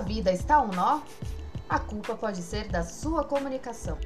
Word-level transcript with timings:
sua 0.00 0.02
vida 0.02 0.32
está 0.32 0.62
um 0.62 0.68
nó, 0.68 1.00
a 1.68 1.78
culpa 1.78 2.14
pode 2.14 2.40
ser 2.40 2.68
da 2.68 2.82
sua 2.82 3.22
comunicação. 3.22 3.98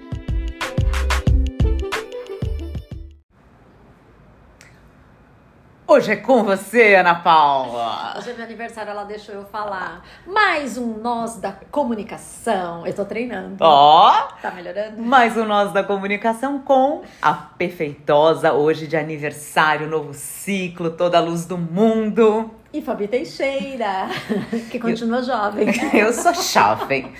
Hoje 5.86 6.12
é 6.12 6.16
com 6.16 6.42
você, 6.42 6.96
Ana 6.96 7.14
Paula. 7.14 8.14
Hoje 8.18 8.30
é 8.30 8.34
meu 8.34 8.44
aniversário, 8.44 8.90
ela 8.90 9.04
deixou 9.04 9.36
eu 9.36 9.44
falar. 9.44 10.02
Mais 10.26 10.76
um 10.76 10.98
Nós 10.98 11.36
da 11.36 11.52
Comunicação. 11.70 12.84
Eu 12.84 12.92
tô 12.92 13.04
treinando. 13.04 13.58
Ó. 13.60 14.10
Tá 14.42 14.50
melhorando? 14.50 15.00
Mais 15.00 15.36
um 15.36 15.44
Nós 15.44 15.72
da 15.72 15.84
Comunicação 15.84 16.58
com 16.58 17.02
a 17.22 17.34
perfeitosa, 17.34 18.52
hoje 18.52 18.88
de 18.88 18.96
aniversário, 18.96 19.88
novo 19.88 20.12
ciclo, 20.12 20.90
toda 20.90 21.18
a 21.18 21.20
luz 21.20 21.44
do 21.44 21.56
mundo. 21.56 22.50
E 22.74 22.82
Fabi 22.82 23.06
Teixeira, 23.06 24.08
que 24.68 24.80
continua 24.80 25.22
jovem. 25.22 25.68
Eu 25.94 26.12
sou 26.12 26.34
jovem. 26.34 27.12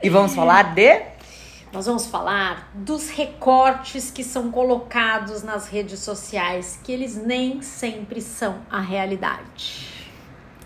E 0.00 0.08
vamos 0.08 0.36
falar 0.36 0.72
de 0.72 1.02
nós 1.72 1.86
vamos 1.86 2.06
falar 2.06 2.70
dos 2.72 3.10
recortes 3.10 4.08
que 4.08 4.22
são 4.22 4.52
colocados 4.52 5.42
nas 5.42 5.68
redes 5.68 5.98
sociais, 5.98 6.78
que 6.84 6.92
eles 6.92 7.16
nem 7.16 7.60
sempre 7.60 8.20
são 8.20 8.60
a 8.70 8.80
realidade. 8.80 9.88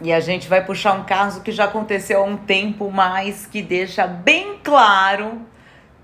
E 0.03 0.13
a 0.13 0.21
gente 0.21 0.47
vai 0.47 0.63
puxar 0.63 0.93
um 0.93 1.05
caso 1.05 1.41
que 1.41 1.51
já 1.51 1.65
aconteceu 1.65 2.21
há 2.21 2.25
um 2.25 2.37
tempo, 2.37 2.91
mas 2.91 3.47
que 3.47 3.63
deixa 3.63 4.07
bem 4.07 4.59
claro 4.63 5.41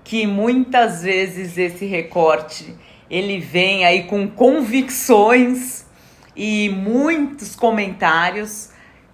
que 0.03 0.25
muitas 0.25 1.03
vezes 1.03 1.59
esse 1.59 1.85
recorte 1.85 2.75
ele 3.07 3.39
vem 3.39 3.85
aí 3.85 4.05
com 4.05 4.27
convicções 4.27 5.87
e 6.39 6.69
muitos 6.69 7.53
comentários 7.53 8.69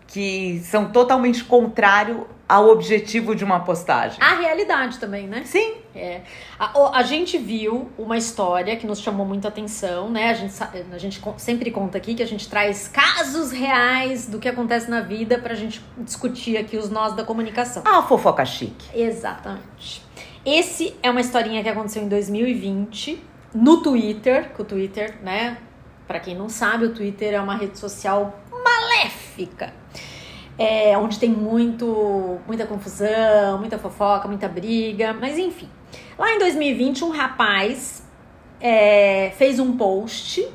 que 0.05 0.61
são 0.63 0.91
totalmente 0.91 1.43
contrário 1.43 2.27
ao 2.47 2.69
objetivo 2.69 3.33
de 3.35 3.43
uma 3.43 3.61
postagem. 3.61 4.19
A 4.21 4.35
realidade 4.35 4.99
também, 4.99 5.25
né? 5.25 5.41
Sim. 5.43 5.73
É. 5.95 6.21
A, 6.59 6.99
a, 6.99 7.01
gente 7.01 7.39
viu 7.39 7.89
uma 7.97 8.15
história 8.15 8.75
que 8.75 8.85
nos 8.85 8.99
chamou 8.99 9.25
muita 9.25 9.47
atenção, 9.47 10.11
né? 10.11 10.29
A 10.29 10.33
gente, 10.35 10.53
a 10.93 10.97
gente 10.99 11.19
sempre 11.37 11.71
conta 11.71 11.97
aqui 11.97 12.13
que 12.13 12.21
a 12.21 12.27
gente 12.27 12.47
traz 12.47 12.87
casos 12.87 13.51
reais 13.51 14.27
do 14.27 14.37
que 14.37 14.47
acontece 14.47 14.87
na 14.87 15.01
vida 15.01 15.39
pra 15.39 15.55
gente 15.55 15.83
discutir 15.97 16.57
aqui 16.57 16.77
os 16.77 16.91
nós 16.91 17.15
da 17.15 17.23
comunicação. 17.23 17.81
Ah, 17.87 18.03
fofoca 18.03 18.45
chique. 18.45 18.85
Exatamente. 18.93 20.03
Esse 20.45 20.95
é 21.01 21.09
uma 21.09 21.21
historinha 21.21 21.63
que 21.63 21.69
aconteceu 21.69 22.03
em 22.03 22.07
2020 22.07 23.19
no 23.55 23.81
Twitter, 23.81 24.53
que 24.53 24.61
o 24.61 24.65
Twitter, 24.65 25.17
né? 25.23 25.57
Para 26.07 26.19
quem 26.19 26.35
não 26.35 26.49
sabe, 26.49 26.85
o 26.85 26.93
Twitter 26.93 27.33
é 27.33 27.41
uma 27.41 27.55
rede 27.55 27.77
social 27.77 28.39
maléfica 28.51 29.73
é, 30.57 30.97
onde 30.97 31.19
tem 31.19 31.29
muito, 31.29 32.39
muita 32.47 32.65
confusão, 32.65 33.57
muita 33.59 33.77
fofoca, 33.77 34.27
muita 34.27 34.47
briga, 34.47 35.13
mas 35.13 35.37
enfim. 35.37 35.69
Lá 36.17 36.33
em 36.33 36.39
2020, 36.39 37.03
um 37.03 37.09
rapaz 37.09 38.03
é, 38.59 39.31
fez 39.37 39.59
um 39.59 39.75
post, 39.77 40.47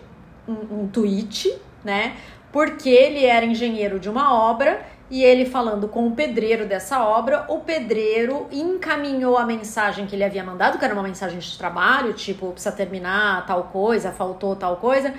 um, 0.49 0.83
um 0.83 0.89
tweet, 0.89 1.55
né? 1.85 2.17
Porque 2.51 2.89
ele 2.89 3.25
era 3.25 3.45
engenheiro 3.45 4.01
de 4.01 4.09
uma 4.09 4.35
obra 4.35 4.85
e 5.11 5.25
ele 5.25 5.45
falando 5.45 5.89
com 5.89 6.07
o 6.07 6.13
pedreiro 6.13 6.65
dessa 6.67 7.05
obra, 7.05 7.45
o 7.49 7.59
pedreiro 7.59 8.47
encaminhou 8.53 9.37
a 9.37 9.45
mensagem 9.45 10.07
que 10.07 10.15
ele 10.15 10.23
havia 10.23 10.45
mandado, 10.45 10.79
que 10.79 10.85
era 10.85 10.95
uma 10.95 11.03
mensagem 11.03 11.39
de 11.39 11.59
trabalho, 11.59 12.13
tipo, 12.13 12.53
precisa 12.53 12.71
terminar 12.71 13.45
tal 13.45 13.65
coisa, 13.65 14.13
faltou 14.13 14.55
tal 14.55 14.77
coisa. 14.77 15.13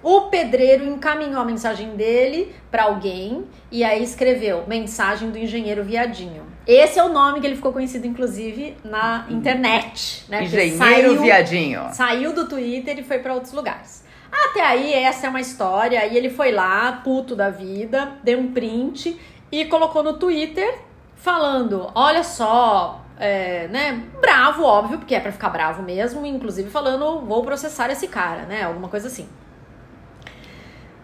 O 0.00 0.22
pedreiro 0.22 0.84
encaminhou 0.84 1.40
a 1.40 1.44
mensagem 1.44 1.90
dele 1.96 2.54
para 2.70 2.84
alguém 2.84 3.44
e 3.70 3.84
aí 3.84 4.02
escreveu 4.02 4.64
mensagem 4.66 5.30
do 5.30 5.38
engenheiro 5.38 5.84
Viadinho. 5.84 6.42
Esse 6.66 6.98
é 6.98 7.04
o 7.04 7.08
nome 7.08 7.40
que 7.40 7.46
ele 7.46 7.56
ficou 7.56 7.72
conhecido, 7.72 8.06
inclusive, 8.06 8.76
na 8.84 9.26
internet. 9.28 10.24
Né? 10.28 10.44
Engenheiro 10.44 10.78
saiu, 10.78 11.20
Viadinho. 11.20 11.88
Saiu 11.92 12.32
do 12.32 12.48
Twitter 12.48 12.98
e 12.98 13.02
foi 13.02 13.18
para 13.18 13.34
outros 13.34 13.52
lugares. 13.52 14.02
Até 14.30 14.62
aí, 14.62 14.92
essa 14.92 15.26
é 15.26 15.30
uma 15.30 15.40
história. 15.40 16.00
Aí 16.00 16.16
ele 16.16 16.30
foi 16.30 16.50
lá, 16.50 17.00
puto 17.04 17.36
da 17.36 17.50
vida, 17.50 18.12
deu 18.24 18.40
um 18.40 18.52
print 18.52 19.20
e 19.52 19.66
colocou 19.66 20.02
no 20.02 20.14
Twitter 20.14 20.80
falando: 21.14 21.90
olha 21.94 22.24
só, 22.24 23.04
é, 23.20 23.68
né, 23.68 24.02
bravo, 24.20 24.64
óbvio, 24.64 24.98
porque 24.98 25.14
é 25.14 25.20
para 25.20 25.30
ficar 25.30 25.50
bravo 25.50 25.82
mesmo, 25.82 26.24
inclusive 26.24 26.70
falando, 26.70 27.20
vou 27.20 27.44
processar 27.44 27.90
esse 27.90 28.08
cara, 28.08 28.42
né, 28.42 28.64
alguma 28.64 28.88
coisa 28.88 29.06
assim. 29.06 29.28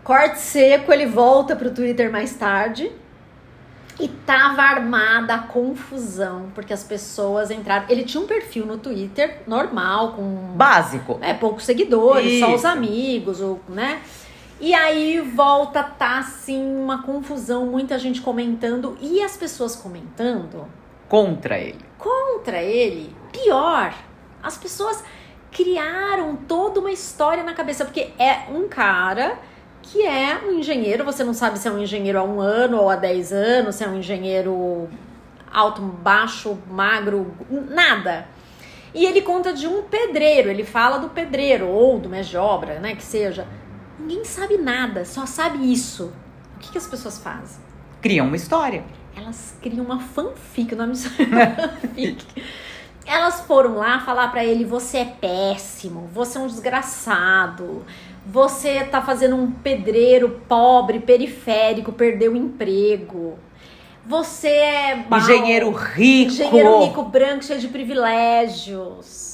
Corte 0.03 0.39
seco, 0.39 0.91
ele 0.91 1.05
volta 1.05 1.55
pro 1.55 1.71
Twitter 1.71 2.11
mais 2.11 2.35
tarde. 2.35 2.91
E 4.01 4.07
tava 4.07 4.63
armada 4.63 5.35
a 5.35 5.39
confusão, 5.39 6.53
porque 6.55 6.73
as 6.73 6.85
pessoas 6.85 7.51
entraram. 7.51 7.85
Ele 7.89 8.05
tinha 8.05 8.23
um 8.23 8.29
perfil 8.29 8.65
no 8.65 8.79
Twitter 8.79 9.43
normal, 9.45 10.13
com. 10.13 10.53
Básico. 10.55 11.19
É, 11.21 11.35
poucos 11.35 11.65
seguidores, 11.65 12.35
Isso. 12.35 12.47
só 12.47 12.55
os 12.55 12.65
amigos, 12.65 13.41
ou, 13.41 13.61
né? 13.69 14.01
E 14.61 14.75
aí 14.75 15.21
volta, 15.21 15.83
tá 15.83 16.19
assim, 16.19 16.77
uma 16.77 17.03
confusão, 17.03 17.67
muita 17.67 17.99
gente 17.99 18.21
comentando. 18.21 18.97
E 19.01 19.23
as 19.23 19.37
pessoas 19.37 19.77
comentando. 19.77 20.67
Contra 21.09 21.59
ele. 21.59 21.85
Contra 21.97 22.63
ele. 22.63 23.15
Pior, 23.33 23.95
as 24.43 24.59
pessoas 24.59 25.03
criaram 25.51 26.37
toda 26.37 26.81
uma 26.81 26.91
história 26.91 27.43
na 27.43 27.55
cabeça, 27.55 27.85
porque 27.85 28.11
é 28.19 28.47
um 28.51 28.69
cara 28.69 29.39
que 29.81 30.05
é 30.05 30.39
um 30.45 30.59
engenheiro, 30.59 31.05
você 31.05 31.25
não 31.25 31.33
sabe 31.33 31.59
se 31.59 31.67
é 31.67 31.71
um 31.71 31.79
engenheiro 31.79 32.19
há 32.19 32.23
um 32.23 32.41
ano 32.41 32.79
ou 32.79 32.91
há 32.91 32.97
dez 32.97 33.33
anos, 33.33 33.77
se 33.77 33.85
é 33.85 33.89
um 33.89 33.97
engenheiro 33.97 34.89
alto, 35.51 35.81
baixo, 35.81 36.59
magro, 36.71 37.33
nada. 37.51 38.29
E 38.95 39.07
ele 39.07 39.23
conta 39.23 39.53
de 39.53 39.67
um 39.67 39.83
pedreiro, 39.83 40.51
ele 40.51 40.65
fala 40.65 40.99
do 40.99 41.09
pedreiro 41.09 41.69
ou 41.69 41.99
do 41.99 42.09
mestre 42.09 42.33
de 42.33 42.37
obra, 42.37 42.81
né, 42.81 42.95
que 42.95 43.03
seja. 43.03 43.47
Ninguém 44.09 44.25
sabe 44.25 44.57
nada, 44.57 45.05
só 45.05 45.27
sabe 45.27 45.71
isso. 45.71 46.11
O 46.57 46.59
que, 46.61 46.73
que 46.73 46.79
as 46.79 46.87
pessoas 46.87 47.19
fazem? 47.19 47.61
Criam 48.01 48.27
uma 48.27 48.37
história. 48.37 48.83
Elas 49.15 49.55
criam 49.61 49.85
uma 49.85 50.01
fanfic, 50.01 50.73
o 50.73 50.79
nome 50.79 50.95
disso 50.95 51.11
é 51.21 51.69
fanfic. 51.79 52.25
Elas 53.05 53.43
foram 53.43 53.75
lá 53.77 54.01
falar 54.01 54.29
para 54.29 54.43
ele: 54.43 54.65
você 54.65 54.99
é 54.99 55.05
péssimo, 55.05 56.09
você 56.15 56.39
é 56.39 56.41
um 56.41 56.47
desgraçado, 56.47 57.85
você 58.25 58.83
tá 58.85 59.03
fazendo 59.03 59.37
um 59.37 59.51
pedreiro 59.51 60.41
pobre, 60.49 61.01
periférico, 61.01 61.93
perdeu 61.93 62.33
o 62.33 62.37
emprego. 62.37 63.39
Você 64.07 64.49
é 64.49 65.05
mal, 65.07 65.21
engenheiro 65.21 65.71
rico, 65.71 66.33
engenheiro 66.33 66.83
rico, 66.87 67.03
branco, 67.03 67.45
cheio 67.45 67.61
de 67.61 67.69
privilégios. 67.69 69.28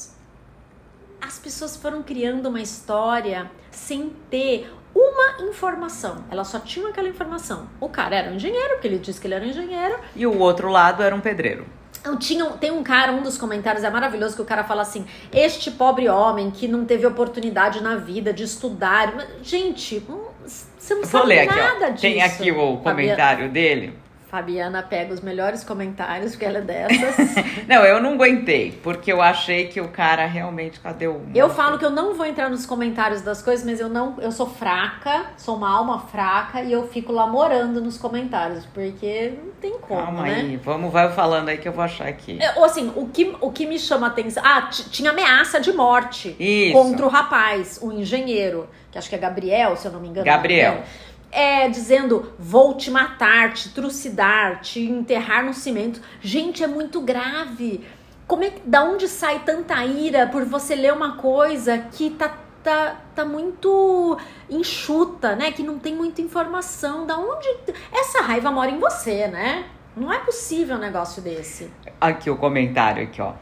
As 1.26 1.38
pessoas 1.38 1.74
foram 1.74 2.02
criando 2.02 2.50
uma 2.50 2.60
história 2.60 3.50
sem 3.70 4.12
ter 4.30 4.70
uma 4.94 5.48
informação. 5.48 6.22
Ela 6.30 6.44
só 6.44 6.60
tinha 6.60 6.86
aquela 6.88 7.08
informação. 7.08 7.66
O 7.80 7.88
cara 7.88 8.14
era 8.14 8.30
um 8.30 8.34
engenheiro, 8.34 8.74
porque 8.74 8.86
ele 8.86 8.98
disse 8.98 9.18
que 9.18 9.26
ele 9.26 9.34
era 9.34 9.44
um 9.44 9.48
engenheiro. 9.48 9.98
E 10.14 10.26
o 10.26 10.38
outro 10.38 10.68
lado 10.68 11.02
era 11.02 11.14
um 11.14 11.20
pedreiro. 11.20 11.64
Não, 12.04 12.18
tinha, 12.18 12.44
tem 12.50 12.70
um 12.70 12.82
cara, 12.82 13.10
um 13.10 13.22
dos 13.22 13.38
comentários 13.38 13.82
é 13.82 13.88
maravilhoso, 13.88 14.36
que 14.36 14.42
o 14.42 14.44
cara 14.44 14.64
fala 14.64 14.82
assim: 14.82 15.06
Este 15.32 15.70
pobre 15.70 16.10
homem 16.10 16.50
que 16.50 16.68
não 16.68 16.84
teve 16.84 17.06
oportunidade 17.06 17.82
na 17.82 17.96
vida 17.96 18.30
de 18.30 18.42
estudar. 18.42 19.14
Gente, 19.42 20.04
hum, 20.06 20.26
você 20.44 20.94
não 20.94 21.04
Vou 21.04 21.22
sabe 21.22 21.28
ler 21.28 21.46
nada 21.46 21.88
disso. 21.88 22.02
Tem 22.02 22.20
aqui 22.20 22.52
o 22.52 22.76
comentário 22.76 23.50
dele. 23.50 23.98
Fabiana 24.34 24.82
pega 24.82 25.14
os 25.14 25.20
melhores 25.20 25.62
comentários, 25.62 26.32
porque 26.32 26.44
ela 26.44 26.58
é 26.58 26.60
dessas. 26.60 27.36
não, 27.68 27.84
eu 27.84 28.02
não 28.02 28.14
aguentei, 28.14 28.72
porque 28.82 29.12
eu 29.12 29.22
achei 29.22 29.68
que 29.68 29.80
o 29.80 29.86
cara 29.86 30.26
realmente. 30.26 30.80
Cadê 30.80 31.06
o. 31.06 31.20
Eu 31.32 31.48
falo 31.50 31.78
que 31.78 31.84
eu 31.84 31.90
não 31.90 32.14
vou 32.14 32.26
entrar 32.26 32.50
nos 32.50 32.66
comentários 32.66 33.22
das 33.22 33.40
coisas, 33.40 33.64
mas 33.64 33.78
eu 33.78 33.88
não. 33.88 34.16
Eu 34.20 34.32
sou 34.32 34.48
fraca, 34.48 35.26
sou 35.36 35.56
uma 35.56 35.70
alma 35.70 36.00
fraca 36.00 36.62
e 36.62 36.72
eu 36.72 36.88
fico 36.88 37.12
lá 37.12 37.28
morando 37.28 37.80
nos 37.80 37.96
comentários, 37.96 38.66
porque 38.74 39.34
não 39.40 39.52
tem 39.52 39.78
como. 39.78 40.02
Calma 40.02 40.22
né? 40.22 40.34
aí, 40.34 40.56
vamos, 40.56 40.92
vai 40.92 41.12
falando 41.12 41.50
aí 41.50 41.58
que 41.58 41.68
eu 41.68 41.72
vou 41.72 41.84
achar 41.84 42.08
aqui. 42.08 42.36
É, 42.42 42.58
ou 42.58 42.64
assim, 42.64 42.92
o 42.96 43.06
que, 43.06 43.36
o 43.40 43.52
que 43.52 43.66
me 43.66 43.78
chama 43.78 44.08
atenção. 44.08 44.42
Ah, 44.44 44.62
tinha 44.90 45.10
ameaça 45.10 45.60
de 45.60 45.72
morte 45.72 46.34
Isso. 46.40 46.72
contra 46.72 47.06
o 47.06 47.08
rapaz, 47.08 47.78
o 47.80 47.92
engenheiro, 47.92 48.68
que 48.90 48.98
acho 48.98 49.08
que 49.08 49.14
é 49.14 49.18
Gabriel, 49.18 49.76
se 49.76 49.86
eu 49.86 49.92
não 49.92 50.00
me 50.00 50.08
engano. 50.08 50.26
Gabriel. 50.26 50.72
Gabriel 50.72 51.13
é, 51.34 51.68
dizendo 51.68 52.32
vou 52.38 52.74
te 52.74 52.90
matar, 52.90 53.52
te 53.52 53.68
trucidar, 53.70 54.60
te 54.60 54.80
enterrar 54.80 55.44
no 55.44 55.52
cimento. 55.52 56.00
Gente, 56.20 56.62
é 56.62 56.66
muito 56.66 57.00
grave. 57.00 57.84
Como 58.26 58.44
é 58.44 58.52
da 58.64 58.84
onde 58.84 59.08
sai 59.08 59.40
tanta 59.40 59.84
ira 59.84 60.26
por 60.28 60.44
você 60.44 60.74
ler 60.74 60.92
uma 60.92 61.16
coisa 61.16 61.76
que 61.78 62.10
tá 62.10 62.38
tá, 62.64 62.96
tá 63.14 63.24
muito 63.26 64.18
enxuta, 64.48 65.36
né? 65.36 65.52
Que 65.52 65.62
não 65.62 65.78
tem 65.78 65.94
muita 65.94 66.22
informação. 66.22 67.06
Da 67.06 67.18
onde 67.18 67.46
essa 67.92 68.22
raiva 68.22 68.50
mora 68.50 68.70
em 68.70 68.78
você, 68.78 69.28
né? 69.28 69.66
Não 69.94 70.10
é 70.10 70.18
possível 70.20 70.76
um 70.76 70.80
negócio 70.80 71.22
desse. 71.22 71.70
Aqui 72.00 72.30
o 72.30 72.36
comentário 72.36 73.02
aqui, 73.02 73.20
ó. 73.20 73.34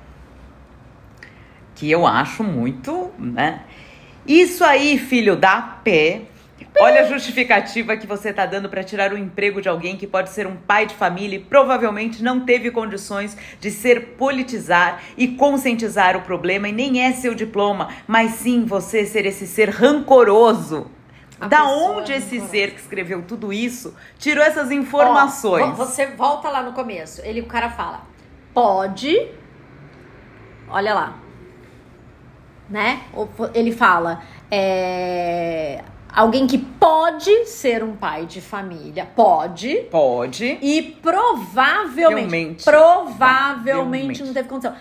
Que 1.77 1.91
eu 1.91 2.07
acho 2.07 2.43
muito, 2.43 3.11
né? 3.17 3.65
Isso 4.27 4.65
aí, 4.65 4.99
filho 4.99 5.37
da 5.37 5.61
pé, 5.61 6.23
Olha 6.81 7.03
a 7.03 7.05
justificativa 7.05 7.97
que 7.97 8.07
você 8.07 8.33
tá 8.33 8.47
dando 8.47 8.69
para 8.69 8.83
tirar 8.83 9.13
o 9.13 9.19
emprego 9.19 9.61
de 9.61 9.69
alguém 9.69 9.97
que 9.97 10.07
pode 10.07 10.31
ser 10.31 10.47
um 10.47 10.57
pai 10.57 10.87
de 10.87 10.95
família 10.95 11.37
e 11.37 11.41
provavelmente 11.41 12.23
não 12.23 12.41
teve 12.41 12.71
condições 12.71 13.37
de 13.61 13.71
ser 13.71 14.15
politizar 14.17 15.01
e 15.17 15.29
conscientizar 15.29 16.17
o 16.17 16.23
problema 16.23 16.69
e 16.69 16.73
nem 16.73 17.03
é 17.05 17.13
seu 17.13 17.35
diploma, 17.35 17.89
mas 18.07 18.33
sim 18.33 18.65
você 18.65 19.05
ser 19.05 19.27
esse 19.27 19.47
ser 19.47 19.69
rancoroso. 19.71 20.91
A 21.41 21.49
da 21.49 21.65
onde 21.65 22.13
esse 22.13 22.37
rancorosa. 22.37 22.51
ser 22.51 22.71
que 22.73 22.81
escreveu 22.81 23.23
tudo 23.23 23.53
isso 23.53 23.95
tirou 24.19 24.45
essas 24.45 24.71
informações? 24.71 25.65
Ó, 25.65 25.71
vo- 25.73 25.85
você 25.85 26.07
volta 26.07 26.49
lá 26.49 26.63
no 26.63 26.73
começo. 26.73 27.21
Ele, 27.25 27.41
o 27.41 27.47
cara 27.47 27.69
fala, 27.71 28.03
pode. 28.55 29.29
Olha 30.69 30.95
lá. 30.95 31.19
Né? 32.71 33.01
Ele 33.55 33.73
fala, 33.73 34.23
é, 34.51 35.83
alguém 36.15 36.47
que 36.47 36.59
pode 36.59 37.47
ser 37.47 37.83
um 37.83 37.97
pai 37.97 38.27
de 38.27 38.41
família, 38.41 39.07
pode. 39.17 39.75
Pode. 39.91 40.59
E 40.61 40.83
provavelmente, 41.03 42.01
Realmente. 42.01 42.65
provavelmente 42.65 44.23
não 44.23 44.33
teve 44.35 44.49
condição. 44.49 44.75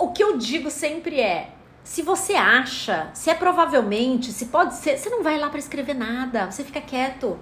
O 0.00 0.08
que 0.08 0.22
eu 0.22 0.36
digo 0.38 0.70
sempre 0.70 1.20
é, 1.20 1.50
se 1.84 2.02
você 2.02 2.34
acha, 2.34 3.10
se 3.14 3.30
é 3.30 3.34
provavelmente, 3.34 4.32
se 4.32 4.46
pode 4.46 4.74
ser, 4.74 4.96
você 4.98 5.08
não 5.10 5.22
vai 5.22 5.38
lá 5.38 5.48
pra 5.50 5.58
escrever 5.58 5.94
nada, 5.94 6.50
você 6.50 6.64
fica 6.64 6.80
quieto. 6.80 7.38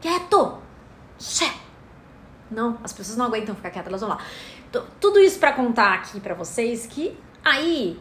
Quieto. 0.00 0.58
Xé. 1.18 1.50
Não, 2.50 2.78
as 2.84 2.92
pessoas 2.92 3.16
não 3.16 3.26
aguentam 3.26 3.54
ficar 3.54 3.70
quietas, 3.70 3.88
elas 3.88 4.00
vão 4.00 4.10
lá. 4.10 4.18
Tu- 4.70 4.84
Tudo 5.00 5.18
isso 5.18 5.38
pra 5.38 5.52
contar 5.52 5.94
aqui 5.94 6.20
pra 6.20 6.34
vocês 6.34 6.86
que 6.86 7.16
aí 7.44 7.98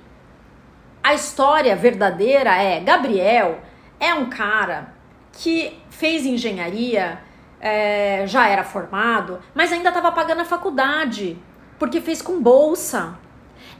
a 1.01 1.13
história 1.13 1.75
verdadeira 1.75 2.55
é 2.55 2.79
Gabriel 2.79 3.59
é 4.03 4.13
um 4.13 4.29
cara 4.29 4.93
que 5.31 5.79
fez 5.89 6.25
engenharia, 6.25 7.21
é, 7.59 8.25
já 8.27 8.47
era 8.47 8.63
formado, 8.63 9.39
mas 9.55 9.71
ainda 9.71 9.89
estava 9.89 10.11
pagando 10.11 10.41
a 10.41 10.45
faculdade 10.45 11.37
porque 11.79 12.01
fez 12.01 12.21
com 12.21 12.41
bolsa. 12.41 13.17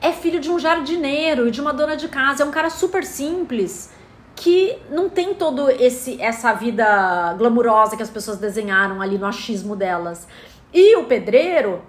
É 0.02 0.12
filho 0.12 0.40
de 0.40 0.50
um 0.50 0.58
jardineiro 0.58 1.48
e 1.48 1.52
de 1.52 1.62
uma 1.62 1.74
dona 1.74 1.96
de 1.96 2.08
casa. 2.08 2.44
É 2.44 2.46
um 2.46 2.52
cara 2.52 2.70
super 2.70 3.04
simples 3.06 3.94
que 4.36 4.78
não 4.90 5.10
tem 5.10 5.34
todo 5.34 5.70
esse 5.70 6.22
essa 6.22 6.54
vida 6.54 7.34
glamurosa 7.38 7.96
que 7.96 8.04
as 8.04 8.10
pessoas 8.10 8.38
desenharam 8.38 9.02
ali 9.02 9.18
no 9.18 9.26
achismo 9.26 9.76
delas. 9.76 10.28
E 10.74 10.98
o 10.98 11.06
pedreiro, 11.06 11.82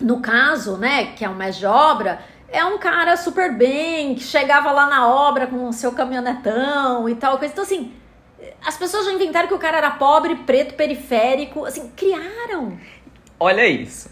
no 0.00 0.20
caso, 0.20 0.76
né, 0.76 1.12
que 1.12 1.24
é 1.24 1.28
um 1.28 1.34
mestre 1.34 1.60
de 1.60 1.66
obra, 1.66 2.20
é 2.52 2.64
um 2.64 2.78
cara 2.78 3.16
super 3.16 3.52
bem, 3.52 4.14
que 4.14 4.22
chegava 4.22 4.70
lá 4.70 4.86
na 4.86 5.08
obra 5.08 5.46
com 5.46 5.68
o 5.68 5.72
seu 5.72 5.92
caminhonetão 5.92 7.08
e 7.08 7.14
tal, 7.14 7.38
coisa. 7.38 7.52
Então, 7.52 7.64
assim, 7.64 7.92
as 8.64 8.76
pessoas 8.76 9.06
já 9.06 9.12
inventaram 9.12 9.48
que 9.48 9.54
o 9.54 9.58
cara 9.58 9.78
era 9.78 9.90
pobre, 9.92 10.36
preto, 10.36 10.74
periférico, 10.74 11.64
assim, 11.64 11.90
criaram. 11.96 12.78
Olha 13.40 13.66
isso. 13.66 14.10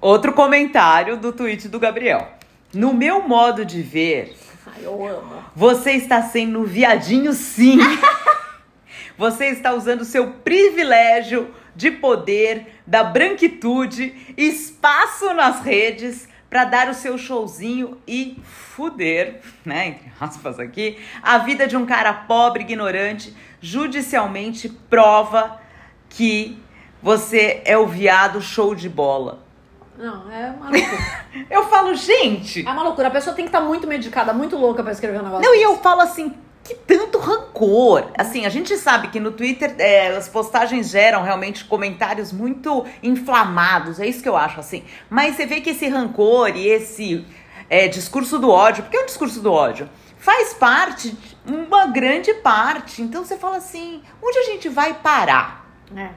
Outro 0.00 0.32
comentário 0.32 1.16
do 1.16 1.32
tweet 1.32 1.68
do 1.68 1.80
Gabriel. 1.80 2.28
No 2.72 2.94
meu 2.94 3.26
modo 3.26 3.64
de 3.64 3.82
ver, 3.82 4.36
Ai, 4.66 4.84
eu 4.84 5.06
amo. 5.06 5.44
Você 5.56 5.92
está 5.92 6.22
sendo 6.22 6.64
viadinho 6.64 7.32
sim. 7.32 7.78
Você 9.18 9.46
está 9.46 9.72
usando 9.72 10.04
seu 10.04 10.30
privilégio 10.44 11.52
de 11.74 11.90
poder, 11.90 12.80
da 12.86 13.02
branquitude, 13.02 14.34
espaço 14.36 15.32
nas 15.34 15.60
redes 15.62 16.28
para 16.48 16.64
dar 16.64 16.88
o 16.88 16.94
seu 16.94 17.18
showzinho 17.18 17.98
e 18.06 18.40
fuder, 18.42 19.40
né, 19.64 19.88
entre 19.88 20.12
aspas 20.20 20.58
aqui, 20.58 20.98
a 21.22 21.38
vida 21.38 21.66
de 21.66 21.76
um 21.76 21.84
cara 21.84 22.12
pobre, 22.12 22.62
ignorante, 22.62 23.34
judicialmente 23.60 24.68
prova 24.68 25.60
que 26.08 26.58
você 27.02 27.62
é 27.64 27.76
o 27.76 27.86
viado 27.86 28.40
show 28.40 28.74
de 28.74 28.88
bola. 28.88 29.46
Não, 29.98 30.30
é 30.30 30.50
uma 30.50 30.70
loucura. 30.70 31.26
Eu 31.50 31.68
falo, 31.68 31.94
gente, 31.94 32.66
é 32.66 32.70
uma 32.70 32.84
loucura. 32.84 33.08
A 33.08 33.10
pessoa 33.10 33.34
tem 33.34 33.44
que 33.44 33.48
estar 33.48 33.60
muito 33.60 33.86
medicada, 33.86 34.32
muito 34.32 34.56
louca 34.56 34.82
pra 34.82 34.92
escrever 34.92 35.20
um 35.20 35.24
negócio. 35.24 35.44
Não, 35.44 35.54
e 35.54 35.58
desse. 35.58 35.72
eu 35.72 35.78
falo 35.78 36.00
assim, 36.00 36.34
que 36.68 36.74
tanto 36.74 37.18
rancor. 37.18 38.10
Assim, 38.16 38.46
a 38.46 38.48
gente 38.48 38.76
sabe 38.76 39.08
que 39.08 39.18
no 39.18 39.32
Twitter 39.32 39.74
é, 39.78 40.08
as 40.08 40.28
postagens 40.28 40.88
geram 40.90 41.22
realmente 41.22 41.64
comentários 41.64 42.32
muito 42.32 42.84
inflamados, 43.02 43.98
é 43.98 44.06
isso 44.06 44.22
que 44.22 44.28
eu 44.28 44.36
acho, 44.36 44.60
assim. 44.60 44.84
Mas 45.10 45.34
você 45.36 45.46
vê 45.46 45.60
que 45.60 45.70
esse 45.70 45.88
rancor 45.88 46.56
e 46.56 46.68
esse 46.68 47.26
é, 47.68 47.88
discurso 47.88 48.38
do 48.38 48.50
ódio, 48.50 48.82
porque 48.84 48.96
é 48.96 49.02
um 49.02 49.06
discurso 49.06 49.40
do 49.40 49.52
ódio, 49.52 49.88
faz 50.18 50.54
parte, 50.54 51.16
uma 51.46 51.86
grande 51.86 52.32
parte. 52.34 53.02
Então 53.02 53.24
você 53.24 53.36
fala 53.36 53.56
assim, 53.56 54.02
onde 54.22 54.38
a 54.38 54.44
gente 54.44 54.68
vai 54.68 54.94
parar? 54.94 55.66
É. 55.96 56.10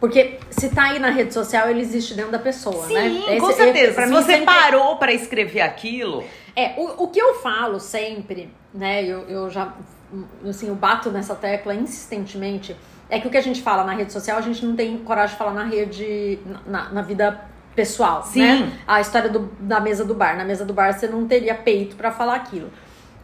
Porque 0.00 0.38
se 0.50 0.68
tá 0.68 0.84
aí 0.90 0.98
na 0.98 1.08
rede 1.10 1.32
social, 1.32 1.68
ele 1.70 1.80
existe 1.80 2.12
dentro 2.14 2.30
da 2.32 2.38
pessoa, 2.38 2.86
né? 2.88 3.08
Sim, 3.08 3.24
Esse- 3.30 3.40
com 3.40 3.52
certeza. 3.52 3.94
pra 3.94 4.04
Se 4.06 4.10
mim 4.12 4.16
você 4.16 4.32
sempre- 4.32 4.46
parou 4.46 4.96
pra 4.96 5.12
escrever 5.12 5.62
aquilo, 5.62 6.24
É, 6.56 6.74
o, 6.76 7.04
o 7.04 7.08
que 7.08 7.18
eu 7.18 7.34
falo 7.40 7.80
sempre, 7.80 8.52
né, 8.74 9.04
eu, 9.04 9.20
eu 9.28 9.48
já, 9.48 9.72
assim, 10.46 10.68
eu 10.68 10.74
bato 10.74 11.10
nessa 11.10 11.34
tecla 11.34 11.74
insistentemente, 11.74 12.76
é 13.08 13.20
que 13.20 13.28
o 13.28 13.30
que 13.30 13.36
a 13.36 13.42
gente 13.42 13.62
fala 13.62 13.84
na 13.84 13.94
rede 13.94 14.12
social, 14.12 14.38
a 14.38 14.40
gente 14.40 14.66
não 14.66 14.74
tem 14.74 14.98
coragem 14.98 15.34
de 15.34 15.38
falar 15.38 15.54
na 15.54 15.64
rede, 15.64 16.38
na, 16.66 16.90
na 16.90 17.02
vida 17.02 17.40
pessoal, 17.74 18.22
Sim. 18.22 18.40
né? 18.40 18.72
A 18.86 19.00
história 19.00 19.28
do, 19.28 19.50
da 19.60 19.80
mesa 19.80 20.04
do 20.04 20.14
bar. 20.14 20.36
Na 20.36 20.44
mesa 20.44 20.64
do 20.64 20.72
bar 20.72 20.92
você 20.92 21.06
não 21.06 21.26
teria 21.26 21.54
peito 21.54 21.96
pra 21.96 22.10
falar 22.10 22.36
aquilo. 22.36 22.70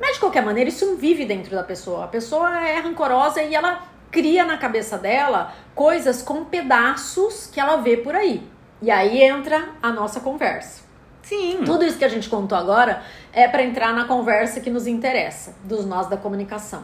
Mas, 0.00 0.14
de 0.14 0.20
qualquer 0.20 0.44
maneira, 0.44 0.68
isso 0.68 0.86
não 0.86 0.96
vive 0.96 1.24
dentro 1.24 1.54
da 1.54 1.62
pessoa. 1.62 2.04
A 2.04 2.08
pessoa 2.08 2.66
é 2.66 2.78
rancorosa 2.80 3.42
e 3.42 3.54
ela 3.54 3.82
cria 4.10 4.44
na 4.44 4.56
cabeça 4.56 4.98
dela 4.98 5.52
coisas 5.74 6.22
com 6.22 6.44
pedaços 6.44 7.46
que 7.46 7.60
ela 7.60 7.76
vê 7.76 7.96
por 7.96 8.14
aí. 8.14 8.42
E 8.82 8.90
aí 8.90 9.22
entra 9.22 9.70
a 9.82 9.92
nossa 9.92 10.20
conversa. 10.20 10.89
Sim. 11.22 11.62
Tudo 11.64 11.84
isso 11.84 11.98
que 11.98 12.04
a 12.04 12.08
gente 12.08 12.28
contou 12.28 12.56
agora 12.56 13.02
é 13.32 13.46
para 13.48 13.62
entrar 13.62 13.92
na 13.94 14.04
conversa 14.04 14.60
que 14.60 14.70
nos 14.70 14.86
interessa, 14.86 15.54
dos 15.64 15.84
nós 15.84 16.08
da 16.08 16.16
comunicação. 16.16 16.82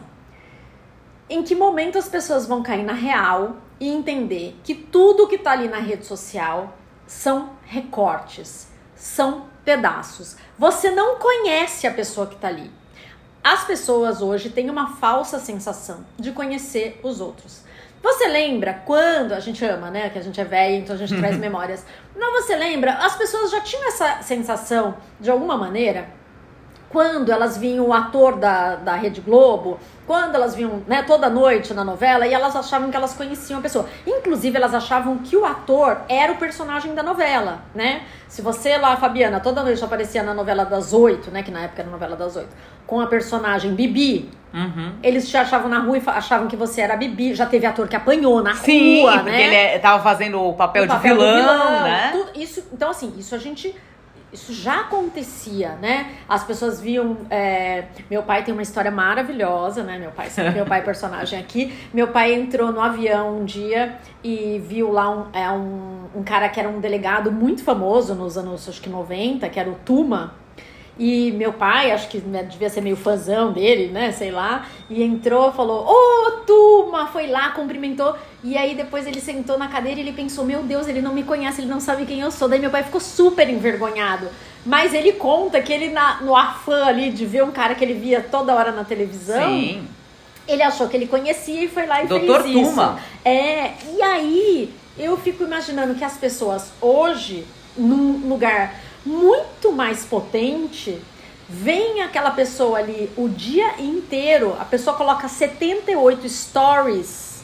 Em 1.29 1.43
que 1.43 1.55
momento 1.55 1.97
as 1.97 2.07
pessoas 2.07 2.47
vão 2.47 2.63
cair 2.63 2.83
na 2.83 2.93
real 2.93 3.57
e 3.79 3.89
entender 3.89 4.59
que 4.63 4.73
tudo 4.73 5.27
que 5.27 5.37
tá 5.37 5.51
ali 5.51 5.67
na 5.67 5.79
rede 5.79 6.05
social 6.05 6.77
são 7.05 7.51
recortes, 7.65 8.67
são 8.95 9.45
pedaços. 9.63 10.37
Você 10.57 10.89
não 10.91 11.19
conhece 11.19 11.85
a 11.85 11.93
pessoa 11.93 12.27
que 12.27 12.37
tá 12.37 12.47
ali. 12.47 12.71
As 13.43 13.65
pessoas 13.65 14.21
hoje 14.21 14.49
têm 14.49 14.69
uma 14.69 14.95
falsa 14.95 15.39
sensação 15.39 16.05
de 16.17 16.31
conhecer 16.31 16.99
os 17.03 17.21
outros. 17.21 17.66
Você 18.01 18.27
lembra 18.27 18.81
quando 18.85 19.33
a 19.33 19.39
gente 19.39 19.63
ama, 19.65 19.89
né? 19.89 20.09
Que 20.09 20.19
a 20.19 20.21
gente 20.21 20.39
é 20.39 20.43
velha, 20.43 20.75
então 20.77 20.95
a 20.95 20.99
gente 20.99 21.15
traz 21.17 21.37
memórias. 21.39 21.85
Não, 22.15 22.31
você 22.33 22.55
lembra? 22.55 22.93
As 22.93 23.15
pessoas 23.15 23.51
já 23.51 23.61
tinham 23.61 23.87
essa 23.87 24.21
sensação, 24.21 24.95
de 25.19 25.29
alguma 25.29 25.57
maneira, 25.57 26.07
quando 26.89 27.31
elas 27.31 27.57
viam 27.57 27.85
o 27.87 27.93
ator 27.93 28.37
da, 28.37 28.75
da 28.75 28.95
Rede 28.95 29.19
Globo, 29.21 29.77
quando 30.05 30.35
elas 30.35 30.55
viam 30.55 30.81
né, 30.87 31.03
toda 31.03 31.29
noite 31.29 31.73
na 31.73 31.83
novela, 31.83 32.25
e 32.25 32.33
elas 32.33 32.55
achavam 32.55 32.89
que 32.89 32.95
elas 32.95 33.13
conheciam 33.13 33.59
a 33.59 33.61
pessoa. 33.61 33.85
Inclusive, 34.05 34.55
elas 34.55 34.73
achavam 34.73 35.17
que 35.17 35.35
o 35.35 35.43
ator 35.45 35.97
era 36.07 36.31
o 36.31 36.37
personagem 36.37 36.95
da 36.95 37.03
novela, 37.03 37.59
né? 37.75 38.03
Se 38.29 38.41
você 38.41 38.77
lá, 38.77 38.95
Fabiana, 38.95 39.39
toda 39.41 39.61
noite 39.63 39.83
aparecia 39.83 40.23
na 40.23 40.33
novela 40.33 40.63
das 40.63 40.93
oito, 40.93 41.29
né? 41.29 41.43
Que 41.43 41.51
na 41.51 41.61
época 41.63 41.81
era 41.81 41.89
a 41.89 41.91
novela 41.91 42.15
das 42.15 42.35
oito, 42.37 42.49
com 42.85 43.01
a 43.01 43.07
personagem 43.07 43.73
Bibi, 43.75 44.29
Uhum. 44.53 44.93
eles 45.03 45.27
te 45.29 45.35
achavam 45.35 45.67
na 45.69 45.79
rua 45.79 45.97
e 45.97 46.03
achavam 46.07 46.47
que 46.47 46.55
você 46.55 46.79
era 46.79 46.93
a 46.93 46.97
Bibi. 46.97 47.35
Já 47.35 47.45
teve 47.45 47.65
ator 47.65 47.85
que 47.89 47.95
apanhou 47.97 48.41
na 48.41 48.55
Sim, 48.55 49.01
rua, 49.01 49.11
porque 49.17 49.29
né? 49.29 49.43
ele 49.43 49.55
é- 49.55 49.77
tava 49.77 50.01
fazendo 50.01 50.41
o 50.41 50.53
papel, 50.53 50.85
O 50.85 50.87
papel 50.87 51.17
de 51.17 51.21
do 51.23 51.35
vilão, 51.35 51.83
né? 51.83 52.09
tudo 52.13 52.31
isso, 52.41 52.63
então, 52.71 52.89
assim, 52.89 53.13
isso 53.17 53.35
a 53.35 53.37
gente. 53.37 53.75
Isso 54.31 54.53
já 54.53 54.81
acontecia, 54.81 55.77
né? 55.81 56.17
As 56.27 56.43
pessoas 56.43 56.81
viam. 56.81 57.17
é, 57.29 57.85
meu 58.09 58.23
pai 58.23 58.43
tem 58.43 58.53
uma 58.53 58.61
história 58.61 58.91
maravilhosa, 58.91 59.83
né? 59.83 59.97
Meu 59.97 60.11
pai, 60.11 60.29
meu 60.53 60.65
pai 60.65 60.79
é 60.79 60.83
personagem 60.83 61.39
aqui. 61.39 61.73
Meu 61.93 62.09
pai 62.09 62.33
entrou 62.33 62.71
no 62.71 62.81
avião 62.81 63.39
um 63.39 63.45
dia 63.45 63.97
e 64.23 64.61
viu 64.67 64.91
lá 64.91 65.09
um, 65.09 65.25
é, 65.31 65.49
um, 65.49 66.07
um 66.15 66.23
cara 66.23 66.49
que 66.49 66.59
era 66.59 66.67
um 66.67 66.79
delegado 66.81 67.31
muito 67.31 67.63
famoso 67.63 68.13
nos 68.15 68.37
anos 68.37 68.67
acho 68.67 68.81
que 68.81 68.89
90, 68.89 69.47
que 69.47 69.59
era 69.59 69.69
o 69.69 69.75
Tuma. 69.75 70.33
E 70.99 71.31
meu 71.31 71.53
pai, 71.53 71.91
acho 71.91 72.07
que 72.07 72.17
né, 72.17 72.41
devia 72.43 72.69
ser 72.69 72.81
meio 72.81 72.95
fãzão 72.95 73.51
dele, 73.51 73.87
né? 73.89 74.11
Sei 74.11 74.31
lá. 74.31 74.65
E 74.89 75.03
entrou, 75.03 75.51
falou: 75.51 75.85
Ô, 75.87 76.31
Tuma! 76.45 77.07
Foi 77.07 77.27
lá, 77.27 77.51
cumprimentou. 77.51 78.15
E 78.43 78.57
aí 78.57 78.73
depois 78.75 79.05
ele 79.05 79.21
sentou 79.21 79.57
na 79.59 79.67
cadeira 79.67 79.99
e 79.99 80.03
ele 80.03 80.13
pensou: 80.13 80.43
Meu 80.43 80.63
Deus, 80.63 80.87
ele 80.87 81.01
não 81.01 81.13
me 81.13 81.23
conhece, 81.23 81.61
ele 81.61 81.69
não 81.69 81.79
sabe 81.79 82.05
quem 82.05 82.19
eu 82.21 82.31
sou. 82.31 82.49
Daí 82.49 82.59
meu 82.59 82.71
pai 82.71 82.83
ficou 82.83 82.99
super 82.99 83.47
envergonhado. 83.49 84.27
Mas 84.65 84.93
ele 84.93 85.13
conta 85.13 85.61
que 85.61 85.71
ele, 85.71 85.89
na- 85.89 86.19
no 86.21 86.35
afã 86.35 86.85
ali 86.85 87.09
de 87.11 87.25
ver 87.25 87.43
um 87.43 87.51
cara 87.51 87.75
que 87.75 87.85
ele 87.85 87.93
via 87.93 88.19
toda 88.19 88.53
hora 88.53 88.71
na 88.71 88.83
televisão, 88.83 89.49
Sim. 89.49 89.87
ele 90.47 90.61
achou 90.63 90.89
que 90.89 90.97
ele 90.97 91.07
conhecia 91.07 91.63
e 91.63 91.67
foi 91.67 91.85
lá 91.85 92.03
e 92.03 92.07
Doutor 92.07 92.41
fez 92.41 92.55
isso. 92.55 92.69
Tuma. 92.71 92.99
É, 93.23 93.71
e 93.95 94.01
aí 94.01 94.73
eu 94.97 95.15
fico 95.15 95.43
imaginando 95.43 95.93
que 95.95 96.03
as 96.03 96.17
pessoas 96.17 96.71
hoje, 96.81 97.45
num 97.77 98.27
lugar 98.27 98.73
muito 99.07 99.71
mais 99.71 100.05
potente, 100.05 101.01
Vem 101.49 102.01
aquela 102.01 102.31
pessoa 102.31 102.77
ali 102.79 103.09
o 103.15 103.29
dia 103.29 103.79
inteiro, 103.79 104.57
a 104.59 104.65
pessoa 104.65 104.97
coloca 104.97 105.29
78 105.29 106.27
stories 106.27 107.41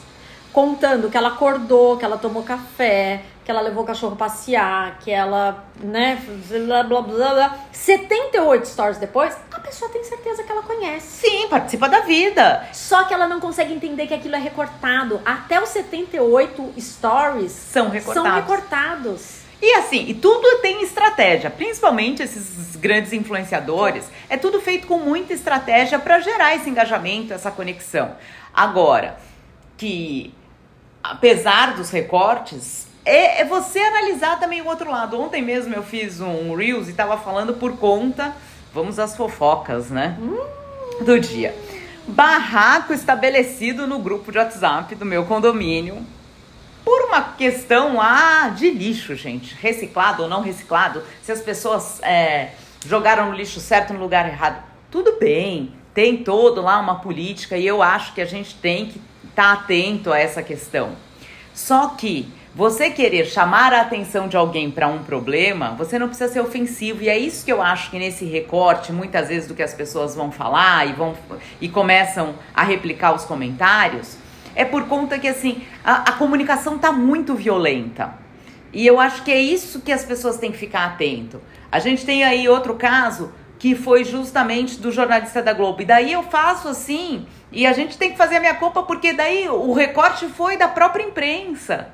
contando 0.52 1.08
que 1.08 1.16
ela 1.16 1.28
acordou, 1.28 1.96
que 1.96 2.04
ela 2.04 2.18
tomou 2.18 2.42
café, 2.42 3.22
que 3.42 3.50
ela 3.50 3.62
levou 3.62 3.82
o 3.82 3.86
cachorro 3.86 4.14
passear, 4.14 4.98
que 4.98 5.10
ela, 5.10 5.64
né, 5.80 6.22
blá 6.66 6.82
blá 6.82 7.00
blá 7.00 7.34
blá. 7.34 7.58
78 7.72 8.68
stories 8.68 8.98
depois, 8.98 9.34
a 9.50 9.58
pessoa 9.58 9.90
tem 9.90 10.04
certeza 10.04 10.42
que 10.42 10.52
ela 10.52 10.62
conhece. 10.62 11.26
Sim, 11.26 11.48
participa 11.48 11.88
da 11.88 12.00
vida. 12.00 12.68
Só 12.74 13.04
que 13.04 13.14
ela 13.14 13.26
não 13.26 13.40
consegue 13.40 13.72
entender 13.72 14.06
que 14.06 14.14
aquilo 14.14 14.36
é 14.36 14.38
recortado. 14.38 15.18
Até 15.24 15.62
os 15.62 15.70
78 15.70 16.74
stories 16.78 17.52
São 17.52 17.88
recortados. 17.88 18.30
são 18.30 18.34
recortados. 18.34 19.43
E 19.66 19.72
assim, 19.76 20.04
e 20.08 20.12
tudo 20.12 20.58
tem 20.60 20.82
estratégia, 20.82 21.48
principalmente 21.48 22.22
esses 22.22 22.76
grandes 22.76 23.14
influenciadores, 23.14 24.04
é 24.28 24.36
tudo 24.36 24.60
feito 24.60 24.86
com 24.86 24.98
muita 24.98 25.32
estratégia 25.32 25.98
para 25.98 26.20
gerar 26.20 26.54
esse 26.54 26.68
engajamento, 26.68 27.32
essa 27.32 27.50
conexão. 27.50 28.14
Agora, 28.52 29.16
que 29.78 30.34
apesar 31.02 31.76
dos 31.76 31.88
recortes, 31.88 32.86
é, 33.06 33.40
é 33.40 33.44
você 33.46 33.78
analisar 33.78 34.38
também 34.38 34.60
o 34.60 34.66
outro 34.66 34.90
lado. 34.90 35.18
Ontem 35.18 35.40
mesmo 35.40 35.74
eu 35.74 35.82
fiz 35.82 36.20
um 36.20 36.54
Reels 36.54 36.90
e 36.90 36.92
tava 36.92 37.16
falando 37.16 37.54
por 37.54 37.78
conta, 37.78 38.36
vamos 38.70 38.98
às 38.98 39.16
fofocas, 39.16 39.88
né? 39.88 40.18
Do 41.00 41.18
dia. 41.18 41.56
Barraco 42.06 42.92
estabelecido 42.92 43.86
no 43.86 43.98
grupo 43.98 44.30
de 44.30 44.36
WhatsApp 44.36 44.94
do 44.94 45.06
meu 45.06 45.24
condomínio 45.24 46.04
uma 47.14 47.22
questão 47.22 47.96
lá 47.96 48.48
de 48.48 48.70
lixo, 48.70 49.14
gente. 49.14 49.54
Reciclado 49.54 50.24
ou 50.24 50.28
não 50.28 50.42
reciclado. 50.42 51.02
Se 51.22 51.30
as 51.30 51.40
pessoas 51.40 52.02
é, 52.02 52.50
jogaram 52.84 53.30
no 53.30 53.36
lixo 53.36 53.60
certo 53.60 53.94
no 53.94 54.00
lugar 54.00 54.26
errado. 54.26 54.62
Tudo 54.90 55.16
bem, 55.18 55.72
tem 55.92 56.16
todo 56.16 56.60
lá 56.60 56.78
uma 56.80 56.96
política 56.96 57.56
e 57.56 57.64
eu 57.66 57.82
acho 57.82 58.12
que 58.14 58.20
a 58.20 58.24
gente 58.24 58.56
tem 58.56 58.86
que 58.86 59.00
estar 59.28 59.52
atento 59.52 60.12
a 60.12 60.18
essa 60.18 60.42
questão. 60.42 60.92
Só 61.54 61.88
que 61.90 62.28
você 62.52 62.90
querer 62.90 63.26
chamar 63.26 63.72
a 63.72 63.82
atenção 63.82 64.26
de 64.26 64.36
alguém 64.36 64.70
para 64.70 64.88
um 64.88 65.02
problema, 65.04 65.70
você 65.70 65.98
não 65.98 66.08
precisa 66.08 66.32
ser 66.32 66.40
ofensivo. 66.40 67.02
E 67.02 67.08
é 67.08 67.16
isso 67.16 67.44
que 67.44 67.52
eu 67.52 67.62
acho 67.62 67.90
que 67.90 67.98
nesse 67.98 68.24
recorte, 68.24 68.92
muitas 68.92 69.28
vezes 69.28 69.48
do 69.48 69.54
que 69.54 69.62
as 69.62 69.74
pessoas 69.74 70.16
vão 70.16 70.32
falar 70.32 70.88
e 70.88 70.92
vão 70.92 71.16
e 71.60 71.68
começam 71.68 72.34
a 72.52 72.64
replicar 72.64 73.14
os 73.14 73.24
comentários, 73.24 74.16
é 74.54 74.64
por 74.64 74.86
conta 74.86 75.18
que 75.18 75.28
assim, 75.28 75.62
a, 75.84 76.10
a 76.10 76.12
comunicação 76.12 76.78
tá 76.78 76.92
muito 76.92 77.34
violenta. 77.34 78.14
E 78.72 78.86
eu 78.86 78.98
acho 78.98 79.22
que 79.22 79.30
é 79.30 79.38
isso 79.38 79.80
que 79.80 79.92
as 79.92 80.04
pessoas 80.04 80.36
têm 80.36 80.50
que 80.50 80.58
ficar 80.58 80.84
atento. 80.84 81.40
A 81.70 81.78
gente 81.78 82.04
tem 82.04 82.24
aí 82.24 82.48
outro 82.48 82.74
caso 82.74 83.32
que 83.58 83.74
foi 83.74 84.04
justamente 84.04 84.80
do 84.80 84.90
jornalista 84.90 85.40
da 85.40 85.52
Globo. 85.52 85.80
E 85.82 85.84
daí 85.84 86.12
eu 86.12 86.22
faço 86.24 86.68
assim, 86.68 87.26
e 87.50 87.64
a 87.66 87.72
gente 87.72 87.96
tem 87.96 88.10
que 88.10 88.16
fazer 88.18 88.36
a 88.36 88.40
minha 88.40 88.54
culpa 88.54 88.82
porque 88.82 89.12
daí 89.12 89.48
o 89.48 89.72
recorte 89.72 90.26
foi 90.26 90.56
da 90.56 90.68
própria 90.68 91.04
imprensa. 91.04 91.88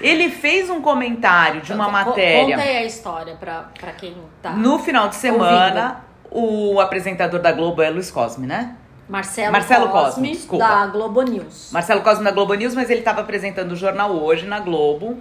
Ele 0.00 0.28
fez 0.28 0.68
um 0.68 0.80
comentário 0.80 1.60
de 1.60 1.72
uma 1.72 1.88
matéria. 1.88 2.56
Conta 2.56 2.68
aí 2.68 2.76
a 2.78 2.84
história 2.84 3.36
pra 3.36 3.92
quem 3.96 4.16
tá. 4.42 4.50
No 4.50 4.78
final 4.80 5.08
de 5.08 5.14
semana, 5.14 6.04
o 6.30 6.80
apresentador 6.80 7.40
da 7.40 7.52
Globo 7.52 7.80
é 7.80 7.90
Luiz 7.90 8.10
Cosme, 8.10 8.46
né? 8.46 8.76
Marcelo, 9.08 9.52
Marcelo 9.52 9.88
Cosme, 9.90 10.36
Cosme, 10.36 10.58
da 10.58 10.86
Globo 10.86 11.22
News. 11.22 11.70
Marcelo 11.72 12.00
Cosme 12.00 12.24
da 12.24 12.30
Globo 12.30 12.54
News, 12.54 12.74
mas 12.74 12.88
ele 12.88 13.00
estava 13.00 13.20
apresentando 13.20 13.72
o 13.72 13.76
jornal 13.76 14.12
hoje 14.12 14.46
na 14.46 14.60
Globo. 14.60 15.18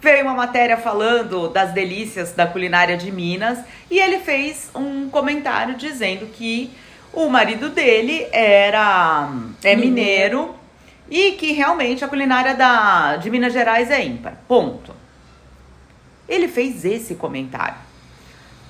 Veio 0.00 0.24
uma 0.24 0.34
matéria 0.34 0.76
falando 0.76 1.48
das 1.48 1.72
delícias 1.72 2.32
da 2.32 2.46
culinária 2.46 2.96
de 2.96 3.10
Minas 3.10 3.58
e 3.90 3.98
ele 3.98 4.18
fez 4.18 4.70
um 4.74 5.10
comentário 5.10 5.74
dizendo 5.74 6.26
que 6.26 6.70
o 7.12 7.28
marido 7.28 7.70
dele 7.70 8.26
era 8.32 9.28
é 9.64 9.74
mineiro 9.74 10.54
e 11.10 11.32
que 11.32 11.52
realmente 11.52 12.04
a 12.04 12.08
culinária 12.08 12.54
da, 12.54 13.16
de 13.16 13.30
Minas 13.30 13.52
Gerais 13.52 13.90
é 13.90 14.04
ímpar. 14.04 14.34
Ponto. 14.48 14.94
Ele 16.28 16.48
fez 16.48 16.84
esse 16.84 17.14
comentário. 17.14 17.76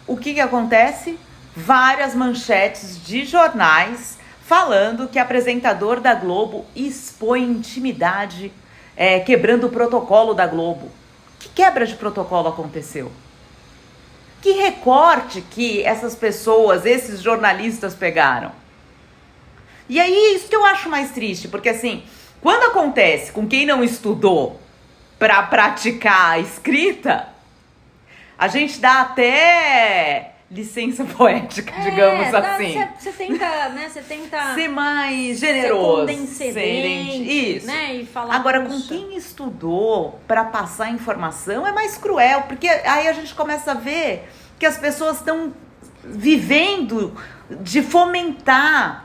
O 0.06 0.16
que, 0.16 0.34
que 0.34 0.40
acontece? 0.40 1.18
Várias 1.54 2.14
manchetes 2.14 3.04
de 3.04 3.24
jornais 3.24 4.15
falando 4.46 5.08
que 5.08 5.18
apresentador 5.18 6.00
da 6.00 6.14
Globo 6.14 6.64
expõe 6.74 7.42
intimidade, 7.42 8.52
é, 8.96 9.18
quebrando 9.18 9.66
o 9.66 9.70
protocolo 9.70 10.34
da 10.34 10.46
Globo. 10.46 10.88
Que 11.40 11.48
quebra 11.48 11.84
de 11.84 11.96
protocolo 11.96 12.48
aconteceu? 12.48 13.10
Que 14.40 14.52
recorte 14.52 15.40
que 15.40 15.82
essas 15.82 16.14
pessoas, 16.14 16.86
esses 16.86 17.20
jornalistas 17.20 17.94
pegaram? 17.94 18.52
E 19.88 19.98
aí, 19.98 20.36
isso 20.36 20.48
que 20.48 20.54
eu 20.54 20.64
acho 20.64 20.88
mais 20.88 21.10
triste, 21.10 21.48
porque 21.48 21.70
assim, 21.70 22.04
quando 22.40 22.70
acontece 22.70 23.32
com 23.32 23.48
quem 23.48 23.66
não 23.66 23.82
estudou 23.82 24.60
para 25.18 25.42
praticar 25.42 26.32
a 26.32 26.38
escrita, 26.38 27.28
a 28.38 28.46
gente 28.46 28.78
dá 28.78 29.00
até 29.00 30.35
licença 30.50 31.02
poética, 31.16 31.72
digamos 31.82 32.32
assim. 32.34 32.84
Você 32.98 33.10
tenta, 33.12 33.68
né? 33.70 33.88
Você 33.88 34.00
tenta 34.00 34.54
Ser 34.54 34.68
mais 34.68 35.38
ser 35.38 35.54
generoso. 35.54 36.00
condescendente, 36.06 37.56
Isso. 37.56 37.66
né? 37.66 37.94
E 37.96 38.06
falar 38.06 38.34
Agora, 38.36 38.60
com 38.60 38.68
"Puxa, 38.70 38.88
quem 38.88 39.16
estudou 39.16 40.20
para 40.26 40.44
passar 40.44 40.90
informação 40.90 41.66
é 41.66 41.72
mais 41.72 41.96
cruel, 41.96 42.42
porque 42.42 42.68
aí 42.68 43.08
a 43.08 43.12
gente 43.12 43.34
começa 43.34 43.72
a 43.72 43.74
ver 43.74 44.28
que 44.58 44.64
as 44.66 44.76
pessoas 44.78 45.16
estão 45.16 45.52
vivendo 46.04 47.14
de 47.60 47.82
fomentar 47.82 49.04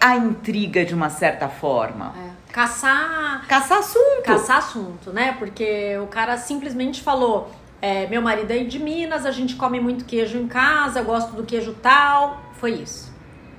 a 0.00 0.16
intriga 0.16 0.84
de 0.84 0.94
uma 0.94 1.10
certa 1.10 1.48
forma. 1.48 2.14
é, 2.16 2.52
caçar 2.52 3.46
Caçar 3.46 3.78
assunto. 3.78 4.22
caçar 4.24 4.58
assunto, 4.58 5.12
né? 5.12 5.34
Porque 5.38 5.96
o 6.02 6.06
cara 6.06 6.36
simplesmente 6.36 7.00
falou: 7.02 7.50
é, 7.82 8.06
meu 8.06 8.20
marido 8.20 8.50
é 8.50 8.58
de 8.58 8.78
Minas, 8.78 9.24
a 9.24 9.30
gente 9.30 9.56
come 9.56 9.80
muito 9.80 10.04
queijo 10.04 10.38
em 10.38 10.46
casa, 10.46 11.02
gosto 11.02 11.32
do 11.32 11.44
queijo 11.44 11.74
tal. 11.80 12.42
Foi 12.54 12.72
isso. 12.72 13.10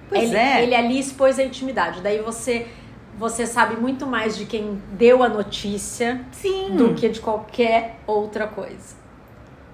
Pois 0.07 0.23
ele, 0.23 0.37
é. 0.37 0.63
ele 0.63 0.75
ali 0.75 0.99
expôs 0.99 1.39
a 1.39 1.43
intimidade. 1.43 2.01
Daí 2.01 2.19
você, 2.19 2.67
você 3.17 3.47
sabe 3.47 3.77
muito 3.77 4.05
mais 4.05 4.37
de 4.37 4.45
quem 4.45 4.81
deu 4.91 5.23
a 5.23 5.29
notícia 5.29 6.21
Sim. 6.31 6.75
do 6.75 6.93
que 6.93 7.09
de 7.09 7.19
qualquer 7.19 7.97
outra 8.05 8.45
coisa. 8.45 8.95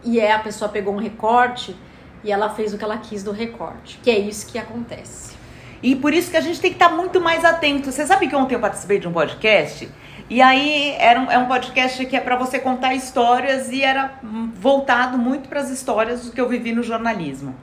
E 0.03 0.19
é 0.19 0.31
a 0.31 0.39
pessoa 0.39 0.69
pegou 0.69 0.93
um 0.93 0.97
recorte 0.97 1.75
e 2.23 2.31
ela 2.31 2.49
fez 2.49 2.73
o 2.73 2.77
que 2.77 2.83
ela 2.83 2.97
quis 2.97 3.23
do 3.23 3.31
recorte. 3.31 3.99
Que 4.01 4.09
é 4.09 4.17
isso 4.17 4.47
que 4.47 4.57
acontece. 4.57 5.35
E 5.83 5.95
por 5.95 6.13
isso 6.13 6.31
que 6.31 6.37
a 6.37 6.41
gente 6.41 6.59
tem 6.59 6.71
que 6.71 6.75
estar 6.75 6.89
muito 6.89 7.19
mais 7.19 7.43
atento. 7.43 7.91
Você 7.91 8.05
sabe 8.05 8.27
que 8.27 8.35
ontem 8.35 8.55
eu 8.55 8.59
participei 8.59 8.99
de 8.99 9.07
um 9.07 9.11
podcast? 9.11 9.89
E 10.29 10.41
aí 10.41 10.93
era 10.99 11.21
um, 11.21 11.31
é 11.31 11.37
um 11.37 11.45
podcast 11.45 12.05
que 12.05 12.15
é 12.15 12.19
para 12.19 12.35
você 12.35 12.59
contar 12.59 12.93
histórias 12.93 13.71
e 13.71 13.81
era 13.81 14.19
voltado 14.55 15.17
muito 15.17 15.47
para 15.47 15.61
as 15.61 15.69
histórias 15.69 16.25
do 16.25 16.31
que 16.33 16.41
eu 16.41 16.49
vivi 16.49 16.73
no 16.73 16.83
jornalismo. 16.83 17.55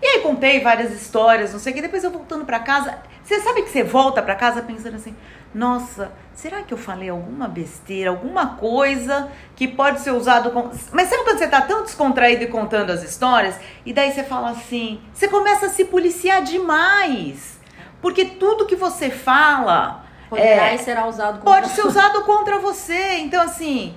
E 0.00 0.06
aí 0.06 0.20
contei 0.20 0.60
várias 0.60 0.92
histórias, 0.92 1.52
não 1.52 1.58
sei 1.58 1.72
o 1.72 1.76
que. 1.76 1.82
Depois 1.82 2.04
eu 2.04 2.10
voltando 2.10 2.46
para 2.46 2.60
casa, 2.60 2.98
você 3.22 3.40
sabe 3.40 3.62
que 3.62 3.68
você 3.68 3.82
volta 3.82 4.22
para 4.22 4.34
casa 4.34 4.62
pensando 4.62 4.96
assim: 4.96 5.14
nossa, 5.54 6.10
será 6.32 6.62
que 6.62 6.72
eu 6.72 6.78
falei 6.78 7.10
alguma 7.10 7.46
besteira, 7.46 8.08
alguma 8.08 8.56
coisa 8.56 9.30
que 9.54 9.68
pode 9.68 10.00
ser 10.00 10.12
usado 10.12 10.50
como. 10.50 10.70
Mas 10.92 11.08
sabe 11.08 11.24
quando 11.24 11.38
você 11.38 11.48
tá 11.48 11.60
tão 11.60 11.82
descontraído 11.82 12.44
e 12.44 12.46
contando 12.46 12.90
as 12.90 13.02
histórias? 13.02 13.58
E 13.84 13.92
daí 13.92 14.12
você 14.12 14.22
fala 14.22 14.50
assim: 14.50 15.00
você 15.12 15.28
começa 15.28 15.66
a 15.66 15.68
se 15.68 15.84
policiar 15.84 16.42
demais. 16.42 17.58
Porque 18.00 18.24
tudo 18.24 18.64
que 18.64 18.76
você 18.76 19.10
fala 19.10 20.07
Poderá 20.28 20.70
é, 20.70 20.74
e 20.74 20.78
será 20.78 21.06
usado 21.06 21.40
contra 21.40 21.50
pode 21.50 21.68
ser 21.68 21.86
usado 21.86 22.22
contra 22.24 22.58
você. 22.58 23.18
Então, 23.18 23.42
assim. 23.42 23.94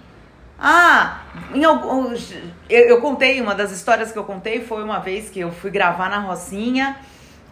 Ah, 0.63 1.23
em 1.55 1.63
algum, 1.63 2.13
eu, 2.69 2.81
eu 2.87 3.01
contei, 3.01 3.41
uma 3.41 3.55
das 3.55 3.71
histórias 3.71 4.11
que 4.11 4.19
eu 4.19 4.23
contei 4.23 4.61
foi 4.63 4.83
uma 4.83 4.99
vez 4.99 5.27
que 5.27 5.39
eu 5.39 5.51
fui 5.51 5.71
gravar 5.71 6.07
na 6.07 6.19
Rocinha 6.19 6.97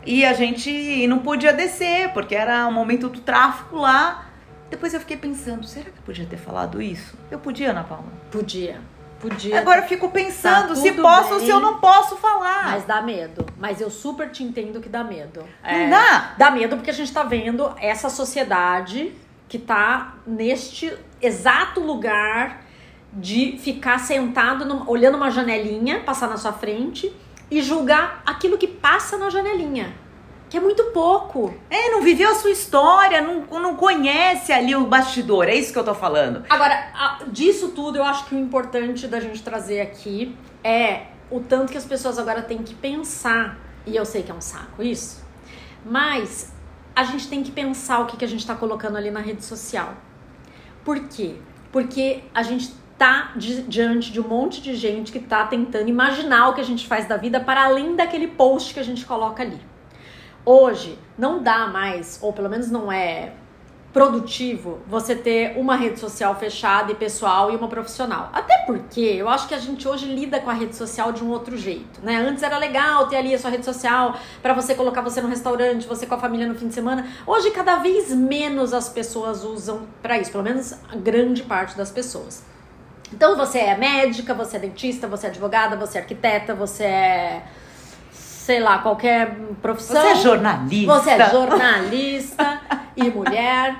e 0.06 0.24
a 0.24 0.34
gente 0.34 1.08
não 1.08 1.20
podia 1.20 1.52
descer, 1.52 2.10
porque 2.14 2.36
era 2.36 2.68
o 2.68 2.72
momento 2.72 3.10
do 3.10 3.20
tráfico 3.20 3.78
lá. 3.78 4.26
Depois 4.70 4.94
eu 4.94 5.00
fiquei 5.00 5.18
pensando, 5.18 5.66
será 5.66 5.86
que 5.86 5.98
eu 5.98 6.04
podia 6.06 6.26
ter 6.26 6.38
falado 6.38 6.80
isso? 6.80 7.18
Eu 7.32 7.40
podia, 7.40 7.72
Ana 7.72 7.84
Paula? 7.84 8.06
Podia. 8.32 8.80
Podia. 9.20 9.60
Agora 9.60 9.82
eu 9.82 9.88
fico 9.88 10.10
pensando 10.10 10.70
Tá 10.70 10.76
se 10.76 10.92
posso 10.94 11.34
ou 11.34 11.38
bem. 11.40 11.46
se 11.48 11.52
eu 11.52 11.60
não 11.60 11.80
posso 11.80 12.16
falar. 12.16 12.72
Mas 12.72 12.86
dá 12.86 13.02
medo. 13.02 13.46
Mas 13.58 13.82
eu 13.82 13.90
super 13.90 14.30
te 14.32 14.44
entendo 14.44 14.80
que 14.80 14.88
dá 14.90 15.04
medo. 15.04 15.44
Não 15.64 15.90
dá? 15.90 16.34
Dá 16.38 16.52
medo 16.52 16.78
porque 16.78 16.90
a 16.90 16.94
gente 16.94 17.12
tá 17.12 17.24
vendo 17.24 17.72
essa 17.78 18.10
sociedade 18.10 19.14
que 19.48 19.58
tá 19.60 20.14
neste 20.26 20.96
exato 21.22 21.80
lugar 21.82 22.62
de 23.12 23.58
ficar 23.58 23.98
sentado, 24.00 24.64
num- 24.66 24.88
olhando 24.88 25.16
uma 25.18 25.32
janelinha, 25.32 26.00
passar 26.02 26.28
na 26.30 26.38
sua 26.38 26.54
frente 26.54 27.12
e 27.52 27.62
julgar 27.62 28.22
aquilo 28.26 28.58
que 28.58 28.68
passa 28.68 29.18
na 29.18 29.30
janelinha. 29.30 29.94
Que 30.50 30.58
é 30.58 30.60
muito 30.60 30.84
pouco. 30.86 31.54
É, 31.70 31.92
não 31.92 32.02
viveu 32.02 32.30
a 32.32 32.36
sua 32.36 32.50
história, 32.50 33.22
não, 33.22 33.42
não 33.62 33.76
conhece 33.76 34.52
ali 34.52 34.76
o 34.76 34.86
bastidor, 34.88 35.48
é 35.48 35.54
isso 35.56 35.72
que 35.72 35.78
eu 35.78 35.84
tô 35.84 35.94
falando. 35.94 36.44
Agora, 36.50 36.74
a- 36.96 37.20
disso 37.28 37.70
tudo, 37.70 37.98
eu 38.00 38.04
acho 38.04 38.26
que 38.26 38.34
o 38.36 38.40
importante 38.40 39.08
da 39.08 39.20
gente 39.20 39.44
trazer 39.44 39.80
aqui 39.82 40.36
é 40.64 41.04
o 41.30 41.40
tanto 41.40 41.72
que 41.72 41.78
as 41.78 41.86
pessoas 41.86 42.18
agora 42.18 42.42
têm 42.42 42.60
que 42.64 42.74
pensar 42.74 43.60
E 43.86 43.96
eu 43.96 44.06
sei 44.06 44.24
que 44.24 44.32
é 44.32 44.34
um 44.34 44.42
saco 44.42 44.82
isso. 44.84 45.24
Mas 45.86 46.52
a 46.96 47.04
gente 47.04 47.28
tem 47.28 47.42
que 47.44 47.52
pensar 47.52 48.00
o 48.00 48.06
que, 48.06 48.18
que 48.18 48.26
a 48.26 48.28
gente 48.28 48.42
está 48.42 48.54
colocando 48.56 48.98
ali 48.98 49.10
na 49.10 49.20
rede 49.22 49.44
social. 49.46 49.94
Por 50.84 51.00
quê? 51.08 51.36
Porque 51.72 52.24
a 52.34 52.44
gente 52.44 52.74
tá 52.98 53.32
di 53.36 53.62
diante 53.64 54.12
de 54.12 54.20
um 54.20 54.28
monte 54.28 54.62
de 54.62 54.76
gente 54.76 55.12
que 55.12 55.20
tá 55.20 55.46
tentando 55.46 55.88
imaginar 55.88 56.50
o 56.50 56.54
que 56.54 56.62
a 56.62 56.66
gente 56.66 56.86
faz 56.88 57.08
da 57.08 57.16
vida 57.16 57.40
para 57.40 57.64
além 57.64 57.96
daquele 57.96 58.28
post 58.28 58.74
que 58.74 58.80
a 58.80 58.84
gente 58.84 59.06
coloca 59.06 59.42
ali. 59.44 59.60
Hoje 60.52 60.98
não 61.16 61.44
dá 61.44 61.68
mais, 61.68 62.18
ou 62.24 62.34
pelo 62.34 62.50
menos 62.50 62.72
não 62.72 62.92
é 62.92 63.34
produtivo 63.94 64.80
você 64.88 65.14
ter 65.14 65.56
uma 65.60 65.76
rede 65.76 66.00
social 66.00 66.34
fechada 66.34 66.92
e 66.92 66.96
pessoal 66.96 67.52
e 67.52 67.56
uma 67.56 67.68
profissional. 67.68 68.32
Até 68.34 68.58
porque 68.66 69.00
eu 69.00 69.30
acho 69.30 69.48
que 69.48 69.54
a 69.54 69.60
gente 69.60 69.88
hoje 69.88 70.08
lida 70.08 70.40
com 70.40 70.50
a 70.50 70.54
rede 70.54 70.76
social 70.76 71.12
de 71.12 71.24
um 71.24 71.30
outro 71.30 71.56
jeito, 71.56 72.02
né? 72.02 72.16
Antes 72.16 72.42
era 72.42 72.58
legal 72.58 73.06
ter 73.06 73.18
ali 73.18 73.32
a 73.32 73.38
sua 73.38 73.52
rede 73.52 73.64
social 73.64 74.18
para 74.42 74.56
você 74.56 74.74
colocar 74.74 75.02
você 75.02 75.22
no 75.22 75.28
restaurante, 75.28 75.86
você 75.86 76.08
com 76.08 76.16
a 76.16 76.18
família 76.18 76.48
no 76.48 76.56
fim 76.56 76.68
de 76.68 76.74
semana. 76.74 77.06
Hoje 77.28 77.52
cada 77.52 77.76
vez 77.76 78.12
menos 78.12 78.74
as 78.74 78.90
pessoas 78.90 79.44
usam 79.44 79.82
para 80.02 80.18
isso, 80.18 80.32
pelo 80.32 80.44
menos 80.44 80.74
a 80.92 80.96
grande 80.96 81.44
parte 81.44 81.78
das 81.78 81.92
pessoas. 81.92 82.44
Então 83.14 83.38
você 83.38 83.60
é 83.60 83.78
médica, 83.78 84.34
você 84.34 84.58
é 84.58 84.60
dentista, 84.62 85.08
você 85.08 85.28
é 85.28 85.30
advogada, 85.30 85.76
você 85.76 86.00
é 86.00 86.02
arquiteta, 86.02 86.56
você 86.56 86.86
é 86.86 87.44
sei 88.50 88.60
lá, 88.60 88.80
qualquer 88.80 89.36
profissão. 89.62 90.02
Você 90.02 90.08
é 90.08 90.16
jornalista. 90.16 90.94
Você 90.94 91.10
é 91.12 91.30
jornalista 91.30 92.62
e 92.98 93.04
mulher. 93.12 93.80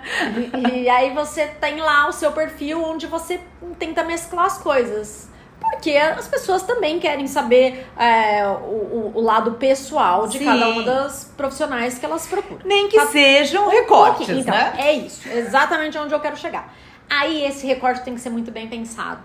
E, 0.54 0.84
e, 0.84 0.90
aí 0.90 1.12
você 1.12 1.48
tem 1.48 1.78
lá 1.78 2.08
o 2.08 2.12
seu 2.12 2.32
perfil 2.32 2.84
onde 2.84 3.08
você 3.08 3.40
tenta 3.80 4.04
mesclar 4.04 4.46
as 4.46 4.60
coisas. 4.60 5.28
Porque 5.60 5.98
as 5.98 6.28
pessoas 6.28 6.62
também 6.62 7.00
querem 7.00 7.26
saber 7.26 7.88
é, 7.98 8.46
o, 8.46 9.12
o, 9.16 9.22
lado 9.22 9.54
pessoal 9.54 10.28
de 10.28 10.38
Sim. 10.38 10.46
cada 10.46 10.70
uma 10.70 10.84
das 10.84 11.34
profissionais 11.36 11.98
que 11.98 12.06
elas 12.06 12.28
procuram. 12.28 12.62
Nem 12.64 12.88
que 12.90 12.96
tá? 12.96 13.08
sejam 13.08 13.70
recortes, 13.70 14.30
então, 14.30 14.54
né? 14.54 14.74
É 14.78 14.94
isso, 14.94 15.28
exatamente 15.30 15.98
onde 15.98 16.14
eu 16.14 16.20
quero 16.20 16.38
chegar. 16.38 16.72
Aí 17.10 17.44
esse 17.44 17.66
recorte 17.66 18.04
tem 18.04 18.14
que 18.14 18.22
ser 18.22 18.30
muito 18.30 18.52
bem 18.52 18.68
pensado. 18.68 19.22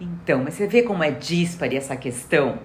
Então, 0.00 0.42
mas 0.44 0.54
você 0.54 0.66
vê 0.66 0.82
como 0.82 1.04
é 1.04 1.10
dispare 1.10 1.76
essa 1.76 1.96
questão? 1.96 2.58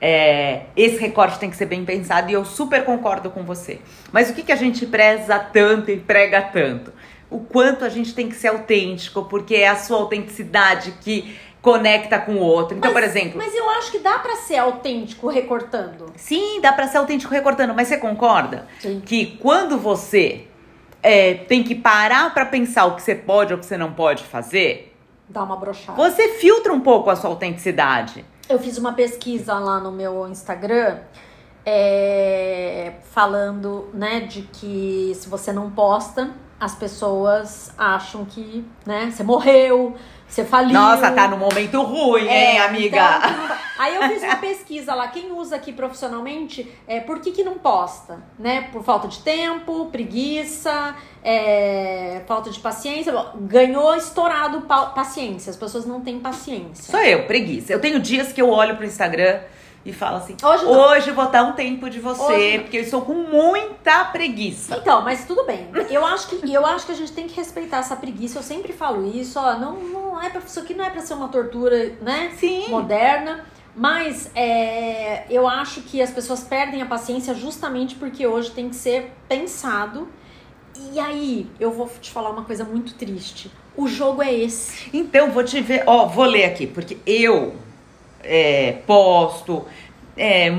É, 0.00 0.62
esse 0.74 0.98
recorte 0.98 1.38
tem 1.38 1.50
que 1.50 1.56
ser 1.56 1.66
bem 1.66 1.84
pensado 1.84 2.30
e 2.30 2.32
eu 2.32 2.44
super 2.44 2.84
concordo 2.84 3.30
com 3.30 3.42
você. 3.44 3.80
Mas 4.10 4.30
o 4.30 4.34
que, 4.34 4.42
que 4.42 4.52
a 4.52 4.56
gente 4.56 4.86
preza 4.86 5.38
tanto 5.38 5.90
e 5.90 5.98
prega 5.98 6.40
tanto? 6.40 6.92
O 7.28 7.40
quanto 7.40 7.84
a 7.84 7.88
gente 7.88 8.14
tem 8.14 8.28
que 8.28 8.34
ser 8.34 8.48
autêntico, 8.48 9.24
porque 9.24 9.54
é 9.54 9.68
a 9.68 9.76
sua 9.76 9.98
autenticidade 9.98 10.94
que 11.00 11.36
conecta 11.62 12.18
com 12.18 12.32
o 12.32 12.38
outro. 12.38 12.76
Então, 12.76 12.92
mas, 12.92 13.00
por 13.00 13.08
exemplo. 13.08 13.36
Mas 13.36 13.54
eu 13.54 13.68
acho 13.70 13.92
que 13.92 13.98
dá 13.98 14.18
para 14.18 14.36
ser 14.36 14.56
autêntico 14.56 15.28
recortando. 15.28 16.06
Sim, 16.16 16.60
dá 16.60 16.72
para 16.72 16.88
ser 16.88 16.98
autêntico 16.98 17.32
recortando, 17.32 17.74
mas 17.74 17.88
você 17.88 17.98
concorda 17.98 18.66
Sim. 18.80 19.02
que 19.04 19.36
quando 19.38 19.78
você 19.78 20.46
é, 21.02 21.34
tem 21.34 21.62
que 21.62 21.74
parar 21.74 22.32
para 22.32 22.46
pensar 22.46 22.86
o 22.86 22.96
que 22.96 23.02
você 23.02 23.14
pode 23.14 23.52
ou 23.52 23.58
o 23.58 23.60
que 23.60 23.66
você 23.66 23.76
não 23.76 23.92
pode 23.92 24.24
fazer, 24.24 24.96
dá 25.28 25.42
uma 25.42 25.56
brochada. 25.56 25.96
Você 25.96 26.30
filtra 26.30 26.72
um 26.72 26.80
pouco 26.80 27.10
a 27.10 27.16
sua 27.16 27.30
autenticidade. 27.30 28.24
Eu 28.50 28.58
fiz 28.58 28.78
uma 28.78 28.92
pesquisa 28.92 29.54
lá 29.60 29.78
no 29.78 29.92
meu 29.92 30.26
Instagram 30.26 30.98
é, 31.64 32.94
falando, 33.12 33.88
né, 33.94 34.22
de 34.22 34.42
que 34.42 35.12
se 35.14 35.28
você 35.28 35.52
não 35.52 35.70
posta, 35.70 36.34
as 36.60 36.74
pessoas 36.74 37.72
acham 37.78 38.26
que, 38.26 38.62
né, 38.84 39.10
você 39.10 39.24
morreu, 39.24 39.96
você 40.28 40.44
faliu. 40.44 40.74
Nossa, 40.74 41.10
tá 41.10 41.26
no 41.26 41.38
momento 41.38 41.82
ruim, 41.82 42.28
é, 42.28 42.52
hein, 42.52 42.58
amiga? 42.60 43.00
Então, 43.80 43.86
aí 43.86 43.96
eu 43.96 44.02
fiz 44.08 44.22
uma 44.22 44.36
pesquisa 44.36 44.94
lá, 44.94 45.08
quem 45.08 45.32
usa 45.32 45.56
aqui 45.56 45.72
profissionalmente, 45.72 46.70
é, 46.86 47.00
por 47.00 47.18
que 47.20 47.32
que 47.32 47.42
não 47.42 47.54
posta? 47.54 48.18
Né? 48.38 48.68
Por 48.70 48.84
falta 48.84 49.08
de 49.08 49.20
tempo, 49.20 49.86
preguiça, 49.86 50.94
é, 51.24 52.20
falta 52.26 52.50
de 52.50 52.60
paciência. 52.60 53.10
Ganhou 53.36 53.94
estourado 53.96 54.60
paciência, 54.94 55.48
as 55.48 55.56
pessoas 55.56 55.86
não 55.86 56.02
têm 56.02 56.20
paciência. 56.20 56.90
Sou 56.90 57.00
eu, 57.00 57.26
preguiça. 57.26 57.72
Eu 57.72 57.80
tenho 57.80 57.98
dias 57.98 58.32
que 58.34 58.42
eu 58.42 58.50
olho 58.50 58.76
pro 58.76 58.84
Instagram 58.84 59.40
e 59.84 59.92
fala 59.92 60.18
assim: 60.18 60.36
hoje, 60.42 60.64
hoje 60.64 61.10
vou 61.10 61.28
dar 61.30 61.44
um 61.44 61.52
tempo 61.52 61.88
de 61.88 62.00
você, 62.00 62.60
porque 62.62 62.78
eu 62.78 62.82
estou 62.82 63.02
com 63.02 63.14
muita 63.14 64.04
preguiça. 64.06 64.76
Então, 64.76 65.02
mas 65.02 65.24
tudo 65.24 65.44
bem. 65.44 65.68
Eu 65.88 66.04
acho 66.04 66.28
que 66.28 66.52
eu 66.52 66.66
acho 66.66 66.86
que 66.86 66.92
a 66.92 66.94
gente 66.94 67.12
tem 67.12 67.26
que 67.26 67.34
respeitar 67.34 67.78
essa 67.78 67.96
preguiça. 67.96 68.38
Eu 68.38 68.42
sempre 68.42 68.72
falo 68.72 69.10
isso, 69.10 69.38
ó, 69.38 69.58
não, 69.58 69.76
não 69.76 70.22
é 70.22 70.28
para 70.28 70.40
isso 70.40 70.60
aqui 70.60 70.74
não 70.74 70.84
é 70.84 70.90
para 70.90 71.00
ser 71.00 71.14
uma 71.14 71.28
tortura, 71.28 71.94
né? 72.02 72.32
Sim. 72.38 72.68
Moderna. 72.68 73.44
Mas 73.74 74.30
é, 74.34 75.24
eu 75.30 75.48
acho 75.48 75.82
que 75.82 76.02
as 76.02 76.10
pessoas 76.10 76.42
perdem 76.42 76.82
a 76.82 76.86
paciência 76.86 77.32
justamente 77.34 77.94
porque 77.94 78.26
hoje 78.26 78.50
tem 78.50 78.68
que 78.68 78.76
ser 78.76 79.12
pensado. 79.28 80.08
E 80.92 80.98
aí, 80.98 81.46
eu 81.58 81.70
vou 81.70 81.88
te 82.00 82.10
falar 82.10 82.30
uma 82.30 82.44
coisa 82.44 82.64
muito 82.64 82.94
triste. 82.94 83.50
O 83.76 83.86
jogo 83.86 84.22
é 84.22 84.32
esse. 84.32 84.90
Então, 84.92 85.30
vou 85.30 85.44
te 85.44 85.60
ver, 85.60 85.84
ó, 85.86 86.06
vou 86.06 86.24
ler 86.24 86.44
aqui, 86.44 86.66
porque 86.66 86.98
eu 87.06 87.54
é, 88.22 88.78
posto. 88.86 89.66
É, 90.16 90.52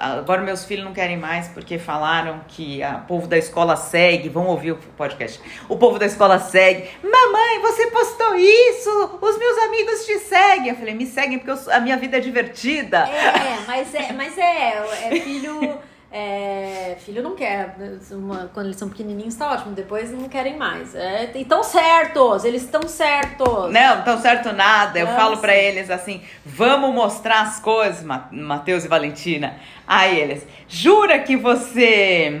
agora 0.00 0.42
meus 0.42 0.64
filhos 0.64 0.84
não 0.84 0.92
querem 0.92 1.16
mais 1.16 1.46
porque 1.48 1.78
falaram 1.78 2.40
que 2.48 2.80
o 2.82 3.06
povo 3.06 3.28
da 3.28 3.38
escola 3.38 3.76
segue. 3.76 4.28
Vão 4.28 4.46
ouvir 4.46 4.72
o 4.72 4.76
podcast. 4.76 5.40
O 5.68 5.76
povo 5.76 5.98
da 5.98 6.06
escola 6.06 6.38
segue. 6.38 6.88
Mamãe, 7.02 7.60
você 7.60 7.86
postou 7.88 8.34
isso? 8.34 9.18
Os 9.20 9.38
meus 9.38 9.58
amigos 9.58 10.04
te 10.04 10.18
seguem. 10.18 10.70
Eu 10.70 10.76
falei, 10.76 10.94
me 10.94 11.06
seguem 11.06 11.38
porque 11.38 11.52
eu, 11.52 11.72
a 11.72 11.80
minha 11.80 11.96
vida 11.96 12.16
é 12.16 12.20
divertida. 12.20 12.98
É, 13.08 13.58
mas 13.66 13.94
é, 13.94 14.12
mas 14.12 14.36
é, 14.36 14.84
é 15.04 15.20
filho. 15.20 15.78
É, 16.16 16.96
filho 17.00 17.24
não 17.24 17.34
quer, 17.34 17.74
uma, 18.12 18.48
quando 18.54 18.66
eles 18.66 18.76
são 18.76 18.88
pequenininhos 18.88 19.34
tá 19.34 19.50
ótimo, 19.50 19.74
depois 19.74 20.12
não 20.12 20.28
querem 20.28 20.56
mais. 20.56 20.94
É, 20.94 21.32
e 21.34 21.42
estão 21.42 21.64
certos, 21.64 22.44
eles 22.44 22.62
estão 22.62 22.86
certos. 22.86 23.72
Não, 23.72 23.98
estão 23.98 24.16
certo 24.20 24.52
nada. 24.52 24.96
Eu 24.96 25.08
falo 25.08 25.38
para 25.38 25.56
eles 25.56 25.90
assim: 25.90 26.22
vamos 26.46 26.94
mostrar 26.94 27.40
as 27.40 27.58
coisas, 27.58 28.06
Matheus 28.30 28.84
e 28.84 28.88
Valentina. 28.88 29.56
Aí 29.88 30.16
eles, 30.16 30.46
jura 30.68 31.18
que 31.18 31.36
você 31.36 32.40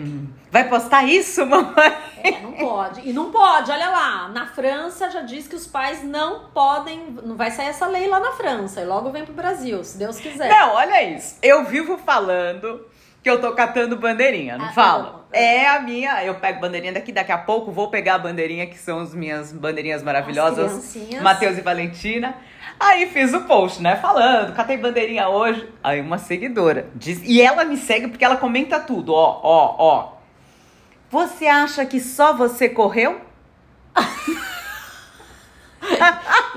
vai 0.52 0.68
postar 0.68 1.02
isso, 1.08 1.42
mamãe? 1.44 1.96
É, 2.22 2.30
não 2.42 2.52
pode. 2.52 3.00
E 3.08 3.12
não 3.12 3.32
pode, 3.32 3.72
olha 3.72 3.90
lá. 3.90 4.28
Na 4.28 4.46
França 4.46 5.10
já 5.10 5.22
diz 5.22 5.48
que 5.48 5.56
os 5.56 5.66
pais 5.66 6.00
não 6.04 6.44
podem. 6.54 7.16
Não 7.24 7.34
vai 7.34 7.50
sair 7.50 7.70
essa 7.70 7.88
lei 7.88 8.06
lá 8.06 8.20
na 8.20 8.30
França. 8.30 8.82
E 8.82 8.84
logo 8.84 9.10
vem 9.10 9.24
pro 9.24 9.34
Brasil, 9.34 9.82
se 9.82 9.98
Deus 9.98 10.20
quiser. 10.20 10.48
Não, 10.48 10.74
olha 10.74 11.02
isso. 11.02 11.38
Eu 11.42 11.64
vivo 11.64 11.98
falando 11.98 12.93
que 13.24 13.30
eu 13.30 13.40
tô 13.40 13.52
catando 13.52 13.96
bandeirinha, 13.96 14.58
não 14.58 14.66
ah, 14.66 14.72
falo? 14.72 15.04
Não. 15.04 15.24
É 15.32 15.66
a 15.66 15.80
minha, 15.80 16.22
eu 16.22 16.34
pego 16.34 16.60
bandeirinha 16.60 16.92
daqui, 16.92 17.10
daqui 17.10 17.32
a 17.32 17.38
pouco 17.38 17.72
vou 17.72 17.88
pegar 17.88 18.16
a 18.16 18.18
bandeirinha, 18.18 18.66
que 18.66 18.78
são 18.78 19.00
as 19.00 19.14
minhas 19.14 19.50
bandeirinhas 19.50 20.02
maravilhosas, 20.02 20.94
Matheus 21.22 21.56
e 21.56 21.62
Valentina. 21.62 22.36
Aí 22.78 23.06
fiz 23.06 23.32
o 23.32 23.40
post, 23.40 23.80
né, 23.80 23.96
falando, 23.96 24.52
catei 24.54 24.76
bandeirinha 24.76 25.26
hoje. 25.30 25.66
Aí 25.82 26.02
uma 26.02 26.18
seguidora 26.18 26.90
diz, 26.94 27.22
e 27.24 27.40
ela 27.40 27.64
me 27.64 27.78
segue 27.78 28.08
porque 28.08 28.24
ela 28.24 28.36
comenta 28.36 28.78
tudo, 28.78 29.14
ó, 29.14 29.40
ó, 29.42 29.74
ó. 29.78 30.12
Você 31.10 31.46
acha 31.46 31.86
que 31.86 32.00
só 32.00 32.34
você 32.34 32.68
correu? 32.68 33.22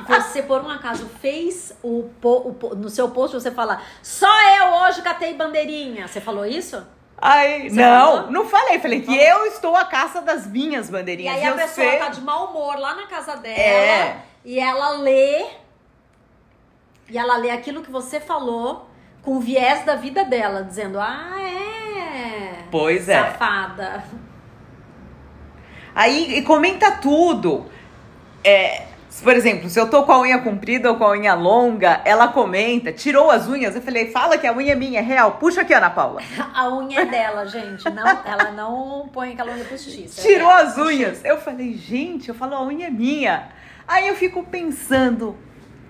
você, 0.08 0.42
por 0.42 0.62
um 0.62 0.70
acaso, 0.70 1.10
fez 1.22 1.74
o, 1.84 2.10
o, 2.24 2.76
no 2.76 2.90
seu 2.90 3.10
post, 3.10 3.36
você 3.36 3.52
fala, 3.52 3.82
só 4.02 4.28
eu 4.58 4.82
hoje 4.82 5.02
catei 5.02 5.34
bandeirinha. 5.34 6.08
Você 6.08 6.22
falou 6.22 6.46
isso? 6.46 6.86
Aí, 7.20 7.70
não, 7.72 8.16
falou? 8.16 8.32
não 8.32 8.46
falei. 8.48 8.80
Falei 8.80 9.02
que 9.02 9.16
eu 9.16 9.46
estou 9.48 9.76
à 9.76 9.86
caça 9.86 10.22
das 10.22 10.46
minhas 10.46 10.90
bandeirinhas. 10.90 11.36
E 11.36 11.40
aí 11.40 11.46
a 11.46 11.54
pessoa 11.54 11.90
sei. 11.90 12.00
tá 12.00 12.10
de 12.10 12.22
mau 12.22 12.50
humor 12.50 12.78
lá 12.78 12.96
na 12.96 13.08
casa 13.08 13.36
dela 13.36 13.58
é. 13.58 14.22
e 14.46 14.60
ela 14.60 14.92
lê. 14.98 15.46
E 17.10 17.18
ela 17.18 17.38
lê 17.38 17.50
aquilo 17.50 17.82
que 17.82 17.90
você 17.90 18.20
falou 18.20 18.88
com 19.24 19.38
o 19.38 19.40
viés 19.40 19.84
da 19.84 19.96
vida 19.96 20.24
dela, 20.24 20.64
dizendo: 20.64 21.00
Ah, 21.00 21.36
é. 21.42 22.64
Pois 22.70 23.10
é. 23.10 23.20
Safada. 23.20 24.04
Aí 25.96 26.38
e 26.38 26.42
comenta 26.44 26.92
tudo. 26.92 27.66
É, 28.44 28.87
por 29.22 29.36
exemplo, 29.36 29.70
se 29.70 29.80
eu 29.80 29.90
tô 29.90 30.04
com 30.04 30.12
a 30.12 30.22
unha 30.22 30.40
comprida 30.40 30.92
ou 30.92 30.98
com 30.98 31.04
a 31.04 31.12
unha 31.12 31.34
longa, 31.34 32.02
ela 32.06 32.28
comenta, 32.28 32.92
tirou 32.92 33.32
as 33.32 33.48
unhas. 33.48 33.76
Eu 33.76 33.82
falei, 33.82 34.12
fala 34.12 34.38
que 34.38 34.46
a 34.46 34.54
unha 34.54 34.74
é 34.74 34.76
minha, 34.76 35.00
é 35.00 35.04
real. 35.04 35.34
Puxa 35.34 35.62
aqui, 35.62 35.74
Ana 35.74 35.90
Paula. 35.90 36.22
a 36.54 36.70
unha 36.70 37.02
é 37.02 37.06
dela, 37.06 37.46
gente. 37.46 37.90
Não, 37.90 38.08
ela 38.08 38.52
não 38.52 39.10
põe 39.12 39.34
aquela 39.34 39.54
unha 39.54 39.66
postiça. 39.66 40.22
Tirou 40.22 40.52
é 40.52 40.62
as 40.62 40.78
unhas. 40.78 41.26
Eu 41.26 41.38
falei, 41.38 41.74
gente, 41.74 42.30
eu 42.30 42.36
falo, 42.36 42.56
a 42.56 42.64
unha 42.64 42.88
é 42.88 42.92
minha. 42.92 43.50
Aí 43.88 44.08
eu 44.08 44.16
fico 44.16 44.44
pensando, 44.44 45.36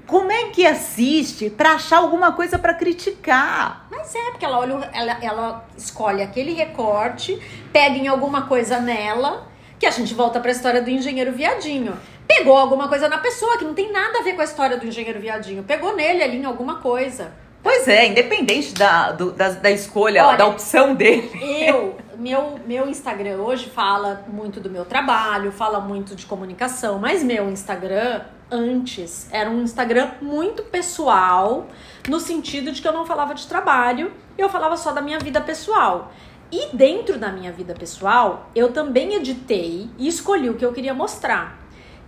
como 0.06 0.32
é 0.32 0.46
que 0.46 0.66
assiste 0.66 1.50
para 1.50 1.74
achar 1.74 1.98
alguma 1.98 2.32
coisa 2.32 2.58
para 2.58 2.74
criticar? 2.74 3.88
Mas 3.92 4.16
é, 4.16 4.32
porque 4.32 4.46
ela 4.46 4.60
olha, 4.60 4.90
ela, 4.94 5.18
ela 5.22 5.66
escolhe 5.78 6.22
aquele 6.22 6.54
recorte, 6.54 7.38
pega 7.74 7.98
em 7.98 8.08
alguma 8.08 8.44
coisa 8.44 8.80
nela, 8.80 9.48
que 9.78 9.86
a 9.86 9.92
gente 9.92 10.14
volta 10.14 10.40
para 10.40 10.50
a 10.50 10.54
história 10.54 10.82
do 10.82 10.90
engenheiro 10.90 11.32
viadinho 11.34 11.98
pegou 12.28 12.56
alguma 12.58 12.88
coisa 12.88 13.08
na 13.08 13.18
pessoa 13.18 13.58
que 13.58 13.66
não 13.66 13.74
tem 13.74 13.92
nada 13.92 14.20
a 14.20 14.24
ver 14.24 14.34
com 14.34 14.42
a 14.42 14.46
história 14.46 14.78
do 14.78 14.86
engenheiro 14.86 15.20
viadinho. 15.20 15.64
Pegou 15.64 15.96
nele 15.96 16.22
ali 16.24 16.38
em 16.38 16.46
alguma 16.46 16.76
coisa. 16.76 17.32
Pois 17.64 17.88
é, 17.88 18.06
independente 18.08 18.74
da, 18.74 19.12
do- 19.12 19.32
da, 19.32 19.50
da 19.50 19.72
escolha, 19.72 20.26
Olha, 20.26 20.38
da 20.38 20.46
opção 20.46 20.94
dele. 20.96 21.30
Eu, 21.66 21.98
meu, 22.18 22.60
meu 22.66 22.88
Instagram 22.88 23.38
hoje 23.38 23.70
fala 23.70 24.24
muito 24.28 24.60
do 24.60 24.70
meu 24.70 24.86
trabalho, 24.86 25.52
fala 25.52 25.80
muito 25.80 26.16
de 26.16 26.26
comunicação, 26.26 27.00
mas 27.00 27.24
meu 27.24 27.50
Instagram 27.50 28.22
antes 28.50 29.28
era 29.32 29.50
um 29.50 29.62
Instagram 29.64 30.12
muito 30.22 30.64
pessoal, 30.64 31.66
no 32.08 32.20
sentido 32.20 32.72
de 32.72 32.82
que 32.82 32.88
eu 32.88 32.94
não 32.94 33.06
falava 33.06 33.34
de 33.34 33.46
trabalho, 33.48 34.12
eu 34.38 34.48
falava 34.48 34.78
só 34.78 34.92
da 34.94 35.02
minha 35.02 35.20
vida 35.20 35.42
pessoal. 35.42 36.12
E 36.50 36.68
dentro 36.74 37.18
da 37.18 37.30
minha 37.30 37.52
vida 37.52 37.74
pessoal, 37.74 38.50
eu 38.56 38.72
também 38.72 39.16
editei 39.16 39.90
e 39.98 40.08
escolhi 40.08 40.50
o 40.50 40.54
que 40.54 40.64
eu 40.64 40.72
queria 40.72 40.94
mostrar. 40.94 41.58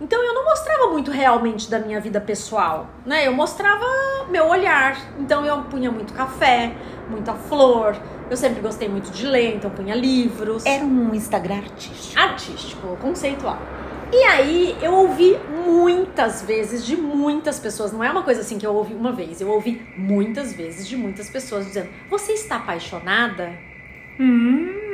Então 0.00 0.24
eu 0.24 0.32
não 0.32 0.44
mostrava 0.46 0.86
muito 0.86 1.10
realmente 1.10 1.70
da 1.70 1.78
minha 1.78 2.00
vida 2.00 2.20
pessoal, 2.20 2.88
né? 3.04 3.26
Eu 3.26 3.32
mostrava 3.34 3.84
meu 4.30 4.46
olhar. 4.46 4.96
Então 5.18 5.44
eu 5.44 5.62
punha 5.64 5.90
muito 5.90 6.14
café, 6.14 6.72
muita 7.08 7.34
flor. 7.34 7.96
Eu 8.30 8.36
sempre 8.36 8.60
gostei 8.60 8.88
muito 8.88 9.10
de 9.10 9.26
ler, 9.26 9.56
então 9.56 9.70
punha 9.70 9.94
livros. 9.94 10.64
Era 10.64 10.84
um 10.84 11.14
Instagram 11.14 11.56
artístico. 11.56 12.18
artístico, 12.18 12.96
conceitual. 12.96 13.58
E 14.12 14.24
aí 14.24 14.76
eu 14.82 14.92
ouvi 14.92 15.38
muitas 15.64 16.42
vezes 16.42 16.84
de 16.84 16.96
muitas 16.96 17.60
pessoas, 17.60 17.92
não 17.92 18.02
é 18.02 18.10
uma 18.10 18.22
coisa 18.24 18.40
assim 18.40 18.58
que 18.58 18.66
eu 18.66 18.74
ouvi 18.74 18.92
uma 18.92 19.12
vez, 19.12 19.40
eu 19.40 19.48
ouvi 19.48 19.86
muitas 19.96 20.52
vezes 20.52 20.88
de 20.88 20.96
muitas 20.96 21.30
pessoas 21.30 21.66
dizendo: 21.66 21.90
"Você 22.08 22.32
está 22.32 22.56
apaixonada?" 22.56 23.52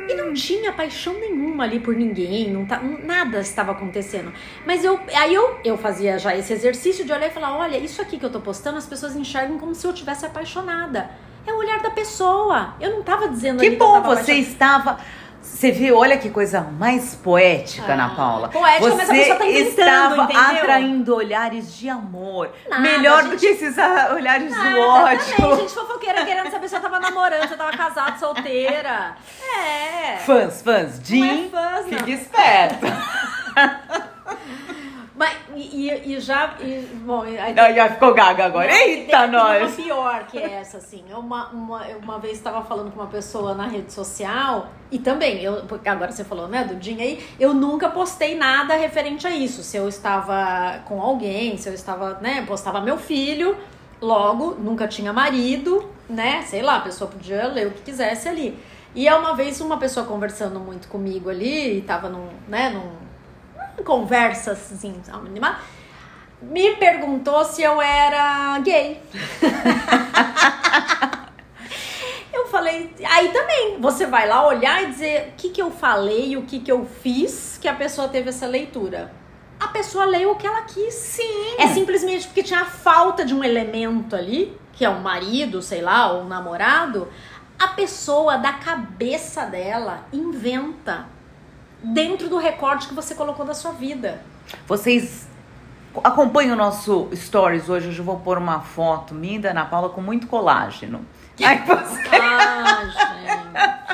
E 0.08 0.14
não 0.14 0.32
tinha 0.32 0.72
paixão 0.72 1.14
nenhuma 1.14 1.64
ali 1.64 1.80
por 1.80 1.94
ninguém, 1.94 2.50
não 2.50 2.64
tá, 2.64 2.80
nada 2.80 3.40
estava 3.40 3.72
acontecendo. 3.72 4.32
Mas 4.64 4.84
eu, 4.84 4.98
aí 5.14 5.34
eu, 5.34 5.58
eu 5.64 5.76
fazia 5.76 6.18
já 6.18 6.36
esse 6.36 6.52
exercício 6.52 7.04
de 7.04 7.12
olhar 7.12 7.26
e 7.26 7.30
falar: 7.30 7.56
olha, 7.56 7.76
isso 7.76 8.00
aqui 8.00 8.18
que 8.18 8.24
eu 8.24 8.30
tô 8.30 8.40
postando, 8.40 8.78
as 8.78 8.86
pessoas 8.86 9.16
enxergam 9.16 9.58
como 9.58 9.74
se 9.74 9.86
eu 9.86 9.92
tivesse 9.92 10.24
apaixonada. 10.24 11.10
É 11.46 11.52
o 11.52 11.58
olhar 11.58 11.80
da 11.80 11.90
pessoa. 11.90 12.74
Eu 12.80 12.90
não 12.90 13.02
tava 13.02 13.28
dizendo 13.28 13.60
Que 13.60 13.66
ali 13.66 13.76
que 13.76 13.82
eu 13.82 13.86
bom, 13.86 13.94
tava 13.94 14.08
você 14.16 14.32
apaixonada. 14.32 14.40
estava. 14.50 14.98
Você 15.46 15.70
viu, 15.72 15.96
olha 15.96 16.18
que 16.18 16.28
coisa 16.28 16.60
mais 16.60 17.14
poética, 17.14 17.86
Ah, 17.88 17.94
Ana 17.94 18.10
Paula. 18.14 18.48
poética, 18.50 18.90
você 18.90 18.96
mas 18.96 19.10
a 19.10 19.12
pessoa 19.14 19.36
tá 19.38 19.46
estava 19.46 20.22
entendeu? 20.24 20.42
atraindo 20.60 21.14
olhares 21.16 21.74
de 21.76 21.88
amor. 21.88 22.50
Nada, 22.68 22.82
Melhor 22.82 23.22
do 23.22 23.30
gente. 23.30 23.40
que 23.40 23.46
esses 23.46 23.78
ah, 23.78 24.10
olhares 24.14 24.54
do 24.54 24.58
Nada, 24.58 24.80
ódio. 24.80 25.36
Também, 25.36 25.56
gente 25.60 25.74
fofoqueira 25.74 26.24
querendo 26.26 26.50
se 26.68 26.74
eu 26.76 26.80
tava 26.80 27.00
namorando, 27.00 27.48
se 27.48 27.56
tava 27.56 27.76
casada, 27.76 28.18
solteira. 28.18 29.16
É. 29.56 30.16
Fãs, 30.18 30.60
fãs, 30.62 31.00
Jim, 31.02 31.46
é 31.46 31.48
fãs, 31.48 31.86
fique 31.86 32.12
esperto. 32.12 32.86
Mas, 35.16 35.34
e, 35.54 35.90
e- 35.90 36.20
já. 36.20 36.54
e, 36.60 36.86
bom, 37.04 37.22
aí 37.22 37.54
Não, 37.54 37.74
já 37.74 37.88
ficou 37.88 38.12
gaga 38.12 38.44
agora. 38.44 38.68
Não, 38.68 38.76
Eita, 38.76 39.06
tem- 39.18 39.20
tem 39.20 39.30
nós. 39.30 39.62
Uma 39.62 39.84
pior 39.84 40.26
que 40.26 40.38
essa, 40.38 40.76
assim. 40.76 41.02
Eu 41.08 41.18
Uma, 41.20 41.48
uma, 41.48 41.86
eu 41.88 41.98
uma 41.98 42.18
vez 42.18 42.34
estava 42.36 42.62
falando 42.62 42.92
com 42.92 43.00
uma 43.00 43.08
pessoa 43.08 43.54
na 43.54 43.66
rede 43.66 43.92
social 43.92 44.68
e 44.90 44.98
também, 44.98 45.42
eu, 45.42 45.62
agora 45.86 46.12
você 46.12 46.22
falou, 46.22 46.46
né, 46.48 46.64
do 46.64 46.80
Jim 46.82 47.00
aí, 47.00 47.26
eu 47.40 47.54
nunca 47.54 47.88
postei 47.88 48.36
nada 48.36 48.74
referente 48.76 49.26
a 49.26 49.30
isso. 49.30 49.62
Se 49.62 49.76
eu 49.78 49.88
estava 49.88 50.80
com 50.84 51.00
alguém, 51.00 51.56
se 51.56 51.68
eu 51.68 51.72
estava, 51.74 52.18
né, 52.20 52.44
postava 52.46 52.80
meu 52.82 52.98
filho, 52.98 53.56
logo, 54.00 54.54
nunca 54.58 54.86
tinha 54.86 55.12
marido, 55.14 55.90
né, 56.08 56.42
sei 56.42 56.60
lá, 56.60 56.76
a 56.76 56.80
pessoa 56.80 57.10
podia 57.10 57.46
ler 57.48 57.68
o 57.68 57.70
que 57.70 57.80
quisesse 57.82 58.28
ali. 58.28 58.56
E 58.94 59.08
é 59.08 59.14
uma 59.14 59.34
vez 59.34 59.60
uma 59.62 59.78
pessoa 59.78 60.04
conversando 60.06 60.60
muito 60.60 60.88
comigo 60.88 61.30
ali, 61.30 61.78
e 61.78 61.82
tava 61.82 62.08
num, 62.10 62.28
né, 62.46 62.68
num 62.68 63.05
conversa 63.84 64.52
assim, 64.52 65.00
me 66.40 66.76
perguntou 66.76 67.44
se 67.44 67.62
eu 67.62 67.80
era 67.80 68.58
gay. 68.58 69.02
eu 72.32 72.46
falei, 72.48 72.94
aí 73.04 73.28
também, 73.30 73.80
você 73.80 74.06
vai 74.06 74.28
lá 74.28 74.46
olhar 74.46 74.82
e 74.82 74.86
dizer 74.86 75.28
o 75.28 75.32
que, 75.36 75.50
que 75.50 75.62
eu 75.62 75.70
falei, 75.70 76.36
o 76.36 76.42
que, 76.42 76.60
que 76.60 76.70
eu 76.70 76.84
fiz, 76.84 77.58
que 77.60 77.66
a 77.66 77.74
pessoa 77.74 78.08
teve 78.08 78.28
essa 78.28 78.46
leitura. 78.46 79.10
A 79.58 79.68
pessoa 79.68 80.04
leu 80.04 80.32
o 80.32 80.36
que 80.36 80.46
ela 80.46 80.62
quis. 80.62 80.94
Sim. 80.94 81.56
É 81.58 81.68
simplesmente 81.68 82.26
porque 82.26 82.42
tinha 82.42 82.60
a 82.60 82.66
falta 82.66 83.24
de 83.24 83.34
um 83.34 83.42
elemento 83.42 84.14
ali, 84.14 84.56
que 84.74 84.84
é 84.84 84.90
um 84.90 85.00
marido, 85.00 85.62
sei 85.62 85.80
lá, 85.80 86.12
ou 86.12 86.22
um 86.22 86.28
namorado. 86.28 87.08
A 87.58 87.68
pessoa, 87.68 88.36
da 88.36 88.52
cabeça 88.52 89.46
dela, 89.46 90.06
inventa 90.12 91.06
dentro 91.92 92.28
do 92.28 92.36
recorte 92.38 92.88
que 92.88 92.94
você 92.94 93.14
colocou 93.14 93.44
da 93.44 93.54
sua 93.54 93.72
vida. 93.72 94.20
Vocês 94.66 95.26
acompanham 96.02 96.54
o 96.54 96.56
nosso 96.56 97.08
stories 97.14 97.68
hoje. 97.68 97.88
Hoje 97.88 97.98
eu 97.98 98.04
vou 98.04 98.18
pôr 98.20 98.38
uma 98.38 98.60
foto 98.60 99.14
minha 99.14 99.40
da 99.40 99.50
Ana 99.50 99.64
Paula 99.64 99.88
com 99.88 100.00
muito 100.00 100.26
colágeno. 100.26 101.04
Aí 101.42 101.62
Ah, 102.20 102.82
gente. 102.84 103.86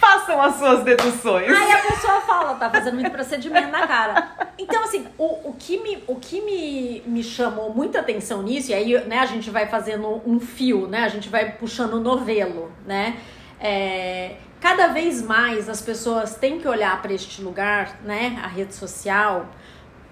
façam 0.00 0.42
as 0.42 0.56
suas 0.56 0.84
deduções. 0.84 1.48
Aí 1.50 1.72
a 1.72 1.78
pessoa 1.78 2.20
fala, 2.22 2.54
tá 2.54 2.70
fazendo 2.70 2.94
muito 2.94 3.10
procedimento 3.10 3.68
na 3.68 3.86
cara. 3.86 4.32
Então, 4.58 4.82
assim, 4.82 5.06
o, 5.16 5.50
o 5.50 5.56
que, 5.58 5.78
me, 5.78 6.02
o 6.06 6.16
que 6.16 6.40
me, 6.42 7.02
me 7.06 7.22
chamou 7.22 7.72
muita 7.72 8.00
atenção 8.00 8.42
nisso, 8.42 8.70
e 8.70 8.74
aí 8.74 9.04
né, 9.06 9.18
a 9.18 9.26
gente 9.26 9.50
vai 9.50 9.66
fazendo 9.66 10.20
um 10.26 10.40
fio, 10.40 10.86
né? 10.86 11.04
A 11.04 11.08
gente 11.08 11.28
vai 11.28 11.52
puxando 11.52 11.94
o 11.94 12.00
novelo, 12.00 12.72
né? 12.86 13.16
É, 13.60 14.36
cada 14.60 14.88
vez 14.88 15.22
mais 15.22 15.68
as 15.68 15.80
pessoas 15.80 16.36
têm 16.36 16.60
que 16.60 16.68
olhar 16.68 17.00
para 17.00 17.12
este 17.12 17.42
lugar, 17.42 17.98
né? 18.04 18.38
A 18.44 18.46
rede 18.46 18.74
social, 18.74 19.46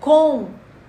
com 0.00 0.48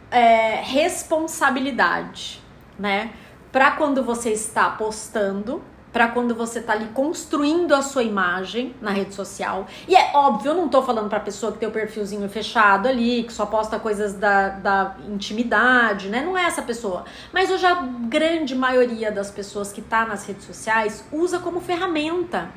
é, 0.09 0.61
responsabilidade, 0.61 2.41
né? 2.77 3.11
Para 3.51 3.71
quando 3.71 4.03
você 4.03 4.31
está 4.31 4.69
postando, 4.69 5.61
para 5.91 6.07
quando 6.07 6.35
você 6.35 6.61
tá 6.61 6.73
ali 6.73 6.85
construindo 6.93 7.73
a 7.73 7.81
sua 7.81 8.03
imagem 8.03 8.75
na 8.79 8.91
rede 8.91 9.13
social. 9.13 9.67
E 9.87 9.95
é 9.95 10.11
óbvio, 10.13 10.51
eu 10.51 10.55
não 10.55 10.69
tô 10.69 10.83
falando 10.83 11.09
pra 11.09 11.19
pessoa 11.19 11.51
que 11.51 11.57
tem 11.57 11.67
o 11.67 11.71
perfilzinho 11.71 12.29
fechado 12.29 12.87
ali, 12.87 13.23
que 13.23 13.33
só 13.33 13.45
posta 13.45 13.79
coisas 13.79 14.13
da, 14.13 14.49
da 14.49 14.95
intimidade, 15.07 16.07
né? 16.07 16.21
Não 16.23 16.37
é 16.37 16.43
essa 16.43 16.61
pessoa. 16.61 17.05
Mas 17.33 17.49
hoje 17.49 17.65
a 17.65 17.73
grande 18.07 18.55
maioria 18.55 19.11
das 19.11 19.31
pessoas 19.31 19.73
que 19.73 19.81
tá 19.81 20.05
nas 20.05 20.25
redes 20.25 20.45
sociais 20.45 21.03
usa 21.11 21.39
como 21.39 21.59
ferramenta 21.59 22.49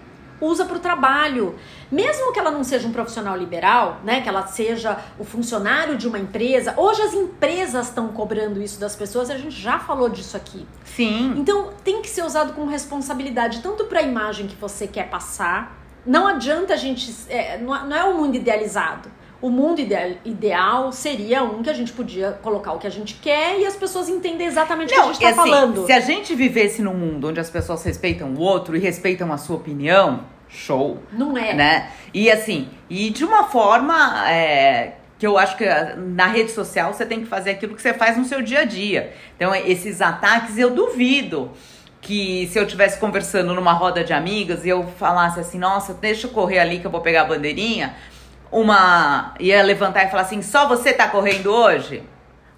usa 0.43 0.65
para 0.65 0.77
o 0.77 0.81
trabalho. 0.81 1.55
Mesmo 1.91 2.33
que 2.33 2.39
ela 2.39 2.51
não 2.51 2.65
seja 2.65 2.87
um 2.89 2.93
profissional 2.93 3.37
liberal, 3.37 4.01
né, 4.05 4.21
que 4.21 4.29
ela 4.29 4.47
seja 4.47 4.99
o 5.19 5.25
funcionário 5.25 5.97
de 5.97 6.09
uma 6.09 6.19
empresa, 6.19 6.75
hoje 6.77 7.01
as 7.03 7.15
empresas 7.15 7.89
estão 7.89 8.09
cobrando 8.09 8.61
isso 8.63 8.81
das 8.81 8.97
pessoas, 8.97 9.31
a 9.31 9.37
gente 9.39 9.59
já 9.59 9.79
falou 9.79 10.09
disso 10.09 10.37
aqui. 10.37 10.67
Sim. 10.85 11.35
Então 11.37 11.71
tem 11.85 12.03
que 12.03 12.09
ser 12.11 12.25
usado 12.25 12.53
com 12.55 12.67
responsabilidade, 12.67 13.61
tanto 13.63 13.85
para 13.85 14.01
a 14.01 14.03
imagem 14.03 14.47
que 14.47 14.57
você 14.57 14.87
quer 14.87 15.09
passar. 15.09 15.79
Não 16.05 16.27
adianta 16.27 16.75
a 16.75 16.77
gente. 16.77 17.15
é, 17.29 17.59
não 17.59 17.95
é- 17.95 18.05
um 18.05 18.17
mundo 18.19 18.35
idealizado. 18.37 19.09
O 19.41 19.51
mundo 19.51 19.81
ideal, 20.25 20.93
seria 20.93 21.43
um 21.43 21.65
que 21.65 21.71
a 21.71 21.73
gente 21.73 21.93
podia 21.93 22.39
colocar 22.43 22.73
o 22.75 22.79
que 22.79 22.87
a 22.87 22.91
gente 22.91 23.15
quer 23.15 23.59
e 23.59 23.67
as 23.67 23.75
pessoas 23.75 24.09
entendem 24.09 24.47
exatamente 24.47 24.93
o 24.93 24.95
que 24.95 25.01
a 25.01 25.05
gente 25.05 25.15
está 25.15 25.29
assim, 25.31 25.51
falando. 25.51 25.85
se 25.85 25.93
a 25.93 25.99
gente 25.99 26.33
vivesse 26.37 26.81
num 26.81 26.95
mundo 26.95 27.29
onde 27.29 27.41
as 27.41 27.51
pessoas 27.51 27.83
respeitam 27.83 28.29
o 28.35 28.39
outro 28.41 28.77
e 28.77 28.79
respeitam 28.79 29.33
a 29.33 29.37
sua 29.39 29.57
opinião, 29.57 30.21
show. 30.53 31.03
Não 31.11 31.37
é. 31.37 31.55
né? 31.55 31.91
E 32.13 32.31
assim, 32.31 32.69
e 32.89 33.11
de 33.11 33.25
uma 33.25 33.45
forma 33.45 34.31
é, 34.31 34.93
que 35.19 35.27
eu 35.27 35.39
acho 35.39 35.57
que 35.57 35.65
ah, 35.65 35.95
na 35.97 36.27
rede 36.27 36.51
social 36.51 36.93
você 36.93 37.07
tem 37.07 37.21
que 37.21 37.27
fazer 37.27 37.51
aquilo 37.51 37.75
que 37.75 37.83
você 37.83 37.95
faz 37.95 38.17
no 38.17 38.25
seu 38.25 38.43
dia 38.43 38.61
a 38.61 38.65
dia. 38.65 39.15
Então, 39.37 39.55
esses 39.55 40.01
ataques 40.01 40.59
eu 40.59 40.71
duvido 40.71 41.51
que 42.01 42.49
se 42.53 42.59
eu 42.59 42.65
estivesse 42.65 42.99
conversando 42.99 43.55
numa 43.55 43.73
roda 43.73 44.03
de 44.03 44.13
amigas 44.13 44.65
e 44.65 44.69
eu 44.69 44.87
falasse 44.99 45.41
assim, 45.41 45.59
nossa, 45.59 45.95
deixa 45.95 46.27
eu 46.27 46.33
correr 46.33 46.59
ali 46.59 46.81
que 46.81 46.87
eu 46.87 46.91
vou 46.91 47.01
pegar 47.01 47.23
a 47.23 47.25
bandeirinha, 47.25 47.95
uma 48.51 49.35
ia 49.39 49.63
levantar 49.63 50.05
e 50.05 50.11
falar 50.11 50.23
assim, 50.23 50.43
só 50.43 50.67
você 50.67 50.93
tá 50.93 51.09
correndo 51.09 51.47
hoje? 51.47 52.03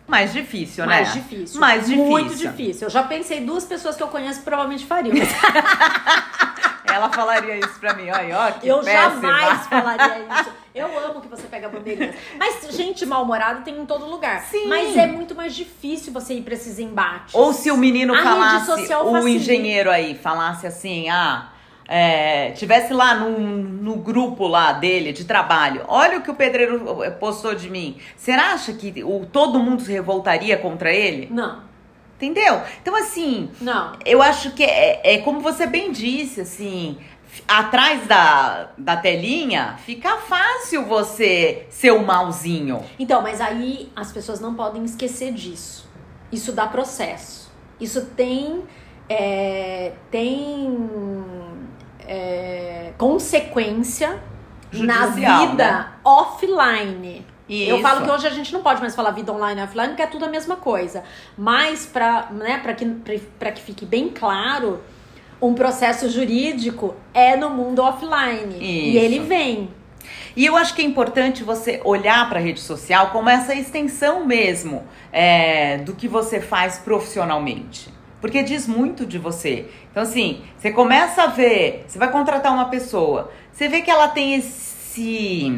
Mais 0.06 0.32
difícil, 0.32 0.84
né? 0.86 0.96
Mais 0.96 1.12
difícil. 1.12 1.60
Mais 1.60 1.86
difícil. 1.86 2.04
Muito 2.04 2.34
difícil. 2.34 2.86
Eu 2.86 2.90
já 2.90 3.02
pensei 3.02 3.40
duas 3.40 3.64
pessoas 3.64 3.96
que 3.96 4.02
eu 4.02 4.08
conheço 4.08 4.40
que 4.40 4.44
provavelmente 4.44 4.84
fariam. 4.84 5.14
Ela 6.94 7.10
falaria 7.10 7.56
isso 7.56 7.80
pra 7.80 7.92
mim, 7.94 8.08
olha, 8.08 8.38
ó, 8.38 8.52
que 8.52 8.68
eu 8.68 8.78
péssima. 8.78 9.20
jamais 9.20 9.66
falaria 9.66 10.18
isso. 10.20 10.50
Eu 10.74 10.98
amo 10.98 11.20
que 11.20 11.28
você 11.28 11.46
pega 11.48 11.68
bandeirinhas. 11.68 12.14
Mas 12.38 12.76
gente 12.76 13.04
mal-humorada 13.06 13.62
tem 13.62 13.78
em 13.78 13.86
todo 13.86 14.06
lugar. 14.06 14.42
Sim. 14.42 14.66
Mas 14.66 14.96
é 14.96 15.06
muito 15.06 15.34
mais 15.34 15.54
difícil 15.54 16.12
você 16.12 16.34
ir 16.34 16.42
pra 16.42 16.54
esses 16.54 16.78
embates. 16.78 17.34
Ou 17.34 17.52
se 17.52 17.70
o 17.70 17.76
menino 17.76 18.14
A 18.14 18.22
falasse, 18.22 18.70
o 18.70 18.76
facilita. 18.76 19.28
engenheiro 19.28 19.90
aí 19.90 20.14
falasse 20.14 20.66
assim, 20.66 21.08
ah, 21.08 21.48
é, 21.88 22.50
tivesse 22.52 22.92
lá 22.92 23.14
no, 23.14 23.38
no 23.38 23.96
grupo 23.96 24.46
lá 24.46 24.72
dele 24.72 25.12
de 25.12 25.24
trabalho, 25.24 25.82
olha 25.86 26.18
o 26.18 26.22
que 26.22 26.30
o 26.30 26.34
pedreiro 26.34 27.02
eh, 27.04 27.10
postou 27.10 27.54
de 27.54 27.68
mim. 27.70 27.98
Você 28.16 28.32
acha 28.32 28.72
que 28.72 29.02
o, 29.04 29.26
todo 29.26 29.58
mundo 29.58 29.82
se 29.82 29.92
revoltaria 29.92 30.56
contra 30.56 30.92
ele? 30.92 31.28
Não, 31.30 31.62
Entendeu? 32.16 32.62
Então, 32.80 32.94
assim, 32.94 33.50
não. 33.60 33.92
eu 34.04 34.22
acho 34.22 34.52
que 34.52 34.62
é, 34.62 35.14
é 35.14 35.18
como 35.18 35.40
você 35.40 35.66
bem 35.66 35.90
disse, 35.90 36.40
assim, 36.40 36.98
atrás 37.46 38.06
da, 38.06 38.70
da 38.78 38.96
telinha 38.96 39.76
fica 39.84 40.16
fácil 40.18 40.84
você 40.86 41.66
ser 41.70 41.90
o 41.90 42.04
malzinho. 42.04 42.84
Então, 42.98 43.20
mas 43.20 43.40
aí 43.40 43.90
as 43.96 44.12
pessoas 44.12 44.40
não 44.40 44.54
podem 44.54 44.84
esquecer 44.84 45.32
disso. 45.32 45.88
Isso 46.30 46.52
dá 46.52 46.66
processo. 46.66 47.52
Isso 47.80 48.06
tem 48.16 48.62
é, 49.08 49.92
tem 50.10 50.78
é, 52.06 52.92
consequência 52.96 54.22
na 54.72 55.06
Judicial, 55.06 55.48
vida 55.48 55.72
né? 55.72 55.92
offline. 56.04 57.26
Eu 57.48 57.76
Isso. 57.76 57.82
falo 57.82 58.04
que 58.04 58.10
hoje 58.10 58.26
a 58.26 58.30
gente 58.30 58.52
não 58.52 58.62
pode 58.62 58.80
mais 58.80 58.94
falar 58.94 59.10
vida 59.10 59.32
online 59.32 59.60
e 59.60 59.64
offline, 59.64 59.88
porque 59.88 60.02
é 60.02 60.06
tudo 60.06 60.24
a 60.24 60.28
mesma 60.28 60.56
coisa. 60.56 61.04
Mas 61.36 61.84
para 61.84 62.28
né, 62.30 62.58
pra 62.58 62.72
que, 62.72 62.86
pra, 63.38 63.52
que 63.52 63.60
fique 63.60 63.84
bem 63.84 64.08
claro, 64.08 64.82
um 65.40 65.52
processo 65.52 66.08
jurídico 66.08 66.94
é 67.12 67.36
no 67.36 67.50
mundo 67.50 67.82
offline. 67.82 68.56
E 68.58 68.96
Isso. 68.96 69.04
ele 69.04 69.18
vem. 69.20 69.70
E 70.36 70.44
eu 70.44 70.56
acho 70.56 70.74
que 70.74 70.82
é 70.82 70.84
importante 70.84 71.44
você 71.44 71.80
olhar 71.84 72.28
para 72.28 72.38
a 72.38 72.42
rede 72.42 72.60
social 72.60 73.10
como 73.10 73.28
essa 73.28 73.54
extensão 73.54 74.24
mesmo 74.26 74.82
é, 75.12 75.78
do 75.78 75.94
que 75.94 76.08
você 76.08 76.40
faz 76.40 76.78
profissionalmente. 76.78 77.92
Porque 78.20 78.42
diz 78.42 78.66
muito 78.66 79.04
de 79.04 79.18
você. 79.18 79.66
Então, 79.90 80.02
assim, 80.02 80.42
você 80.56 80.72
começa 80.72 81.24
a 81.24 81.26
ver, 81.26 81.84
você 81.86 81.98
vai 81.98 82.10
contratar 82.10 82.52
uma 82.52 82.70
pessoa, 82.70 83.30
você 83.52 83.68
vê 83.68 83.82
que 83.82 83.90
ela 83.90 84.08
tem 84.08 84.34
esse, 84.34 85.52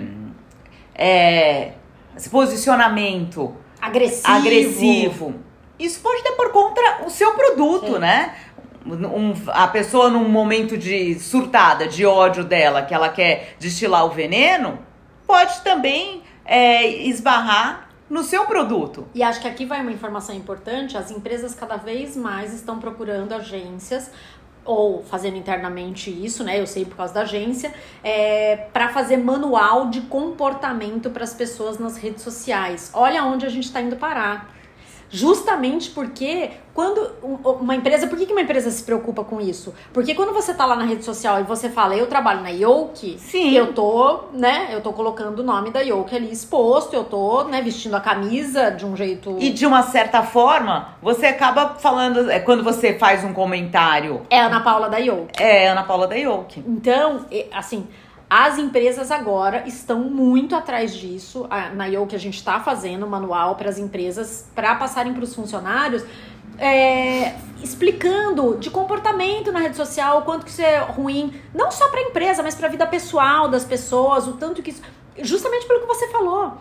é, 0.95 1.73
esse 2.17 2.31
posicionamento 2.31 3.55
Agressivo. 3.81 4.33
agressivo. 4.33 5.35
Isso 5.79 6.01
pode 6.01 6.23
ter 6.23 6.33
por 6.33 6.51
conta 6.51 6.81
o 7.07 7.11
seu 7.11 7.33
produto, 7.35 7.95
Sim. 7.95 7.99
né? 7.99 8.35
Um- 8.87 9.35
a 9.49 9.67
pessoa 9.67 10.09
num 10.09 10.29
momento 10.29 10.79
de 10.79 11.19
surtada, 11.19 11.89
de 11.89 12.07
ódio 12.07 12.45
dela, 12.45 12.83
que 12.83 12.95
ela 12.95 13.09
quer 13.09 13.57
destilar 13.59 14.07
o 14.07 14.11
veneno, 14.11 14.79
pode 15.27 15.61
também 15.63 16.23
é, 16.45 16.87
esbarrar 16.87 17.89
no 18.09 18.23
seu 18.23 18.45
produto. 18.45 19.09
E 19.13 19.23
acho 19.23 19.41
que 19.41 19.49
aqui 19.49 19.67
vai 19.67 19.81
uma 19.83 19.91
informação 19.91 20.35
importante: 20.35 20.97
as 20.97 21.11
empresas 21.11 21.55
cada 21.55 21.77
vez 21.77 22.17
mais 22.17 22.55
estão 22.55 22.79
procurando 22.79 23.35
agências 23.35 24.11
ou 24.67 25.03
fazendo 25.05 25.37
internamente 25.37 26.11
isso, 26.11 26.43
né? 26.45 26.61
Eu 26.61 26.67
sei 26.67 26.85
por 26.85 26.97
causa 26.97 27.15
da 27.15 27.21
agência, 27.23 27.73
é, 28.03 28.57
para 28.73 28.89
fazer 28.89 29.17
manual 29.17 29.89
de 29.89 30.03
comportamento 30.03 31.11
para 31.11 31.25
as 31.25 31.33
pessoas 31.33 31.79
nas 31.79 31.97
redes 31.97 32.23
sociais. 32.23 32.91
Olha 32.93 33.25
onde 33.25 33.47
a 33.47 33.49
gente 33.49 33.65
está 33.65 33.81
indo 33.81 33.97
parar. 33.97 34.56
Justamente 35.11 35.91
porque 35.91 36.51
quando 36.75 37.11
um- 37.23 37.37
uma 37.53 37.75
empresa, 37.75 38.07
por 38.07 38.19
que 38.19 38.31
uma 38.31 38.41
empresa 38.43 38.71
se 38.71 38.83
preocupa 38.83 39.25
com 39.25 39.41
isso? 39.41 39.73
Porque 39.93 40.15
quando 40.15 40.33
você 40.35 40.53
tá 40.53 40.67
lá 40.67 40.77
na 40.77 40.85
rede 40.85 41.05
social 41.05 41.41
e 41.41 41.43
você 41.43 41.71
fala, 41.71 41.97
eu 41.97 42.07
trabalho 42.07 42.43
na 42.43 42.51
Yoke, 42.51 43.17
Sim. 43.19 43.53
eu 43.53 43.73
tô, 43.73 44.25
né, 44.33 44.69
eu 44.73 44.81
tô 44.83 44.93
colocando 44.93 45.41
o 45.41 45.43
nome 45.43 45.71
da 45.71 45.81
Yoke 45.81 46.15
ali 46.15 46.31
exposto, 46.31 46.95
eu 46.95 47.05
tô, 47.05 47.45
né, 47.45 47.63
vestindo 47.63 47.95
a 47.95 48.01
camisa 48.01 48.71
de 48.71 48.85
um 48.85 48.95
jeito 48.97 49.37
E 49.41 49.51
de 49.51 49.65
uma 49.65 49.83
certa 49.85 50.23
forma, 50.23 50.89
você 51.01 51.27
acaba 51.27 51.77
falando, 51.79 52.31
é, 52.31 52.39
quando 52.41 52.63
você 52.63 52.99
faz 52.99 53.25
um 53.25 53.33
comentário, 53.33 54.23
é 54.29 54.41
a 54.41 54.47
Ana 54.47 54.61
Paula 54.61 54.89
da 54.91 54.99
Yoke. 54.99 55.43
é 55.43 55.69
Ana 55.69 55.85
Paula 55.85 56.07
da 56.07 56.15
Yoke. 56.17 56.63
Então, 56.67 57.25
assim, 57.55 57.87
as 58.29 58.59
empresas 58.59 59.11
agora 59.11 59.63
estão 59.67 60.01
muito 60.01 60.55
atrás 60.57 60.95
disso. 60.95 61.47
A- 61.49 61.71
Na 61.71 61.87
Yoke 61.87 62.15
a 62.17 62.19
gente 62.19 62.37
está 62.37 62.59
fazendo 62.61 63.07
manual 63.07 63.55
para 63.57 63.69
as 63.69 63.79
empresas 63.79 64.47
para 64.55 64.75
passarem 64.75 65.13
para 65.13 65.25
os 65.25 65.35
funcionários. 65.35 66.05
é, 66.59 67.35
explicando 67.63 68.57
de 68.57 68.71
comportamento 68.71 69.53
na 69.53 69.61
rede 69.61 69.77
social, 69.77 70.21
o 70.21 70.23
quanto 70.23 70.43
que 70.47 70.51
isso 70.51 70.63
é 70.63 70.79
ruim, 70.79 71.35
não 71.55 71.71
só 71.71 71.89
para 71.91 72.01
a 72.01 72.03
empresa, 72.05 72.43
mas 72.43 72.55
para 72.55 72.67
a 72.67 72.71
vida 72.71 72.87
pessoal 72.87 73.47
das 73.49 73.63
pessoas, 73.63 74.27
o 74.27 74.33
tanto 74.39 74.63
que 74.63 74.71
isso. 74.71 74.81
Justamente 75.19 75.67
pelo 75.67 75.81
que 75.81 75.87
você 75.87 76.09
falou. 76.09 76.55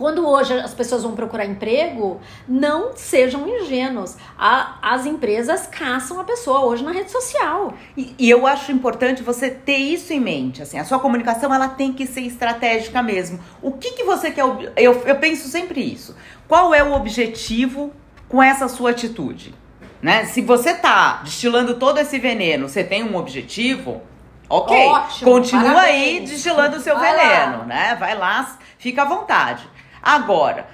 Quando 0.00 0.26
hoje 0.26 0.54
as 0.54 0.72
pessoas 0.72 1.02
vão 1.02 1.12
procurar 1.14 1.44
emprego, 1.44 2.22
não 2.48 2.96
sejam 2.96 3.46
ingênuos. 3.46 4.16
A- 4.38 4.78
as 4.80 5.04
empresas 5.04 5.66
caçam 5.66 6.18
a 6.18 6.24
pessoa 6.24 6.60
hoje 6.64 6.82
na 6.82 6.90
rede 6.90 7.10
social. 7.10 7.74
E, 7.94 8.14
e 8.18 8.30
eu 8.30 8.46
acho 8.46 8.72
importante 8.72 9.22
você 9.22 9.50
ter 9.50 9.76
isso 9.76 10.10
em 10.14 10.18
mente. 10.18 10.62
Assim, 10.62 10.78
a 10.78 10.84
sua 10.86 10.98
comunicação 10.98 11.52
ela 11.54 11.68
tem 11.68 11.92
que 11.92 12.06
ser 12.06 12.22
estratégica 12.22 13.02
mesmo. 13.02 13.38
O 13.60 13.72
que, 13.72 13.90
que 13.90 14.02
você 14.02 14.30
quer? 14.30 14.42
Eu, 14.74 15.02
eu 15.04 15.16
penso 15.16 15.48
sempre 15.48 15.82
isso. 15.82 16.16
Qual 16.48 16.72
é 16.72 16.82
o 16.82 16.94
objetivo 16.94 17.92
com 18.26 18.42
essa 18.42 18.68
sua 18.68 18.92
atitude? 18.92 19.54
Né? 20.00 20.24
Se 20.24 20.40
você 20.40 20.72
tá 20.72 21.20
destilando 21.24 21.74
todo 21.74 21.98
esse 21.98 22.18
veneno, 22.18 22.70
você 22.70 22.82
tem 22.82 23.04
um 23.04 23.16
objetivo, 23.16 24.00
ok. 24.48 24.74
Ótimo, 24.86 25.30
Continua 25.30 25.82
aí 25.82 26.02
parabéns. 26.14 26.30
destilando 26.30 26.76
o 26.78 26.80
seu 26.80 26.96
Vai 26.98 27.12
veneno, 27.14 27.58
lá. 27.58 27.64
né? 27.66 27.96
Vai 28.00 28.16
lá, 28.16 28.56
fica 28.78 29.02
à 29.02 29.04
vontade. 29.04 29.68
Agora, 30.02 30.66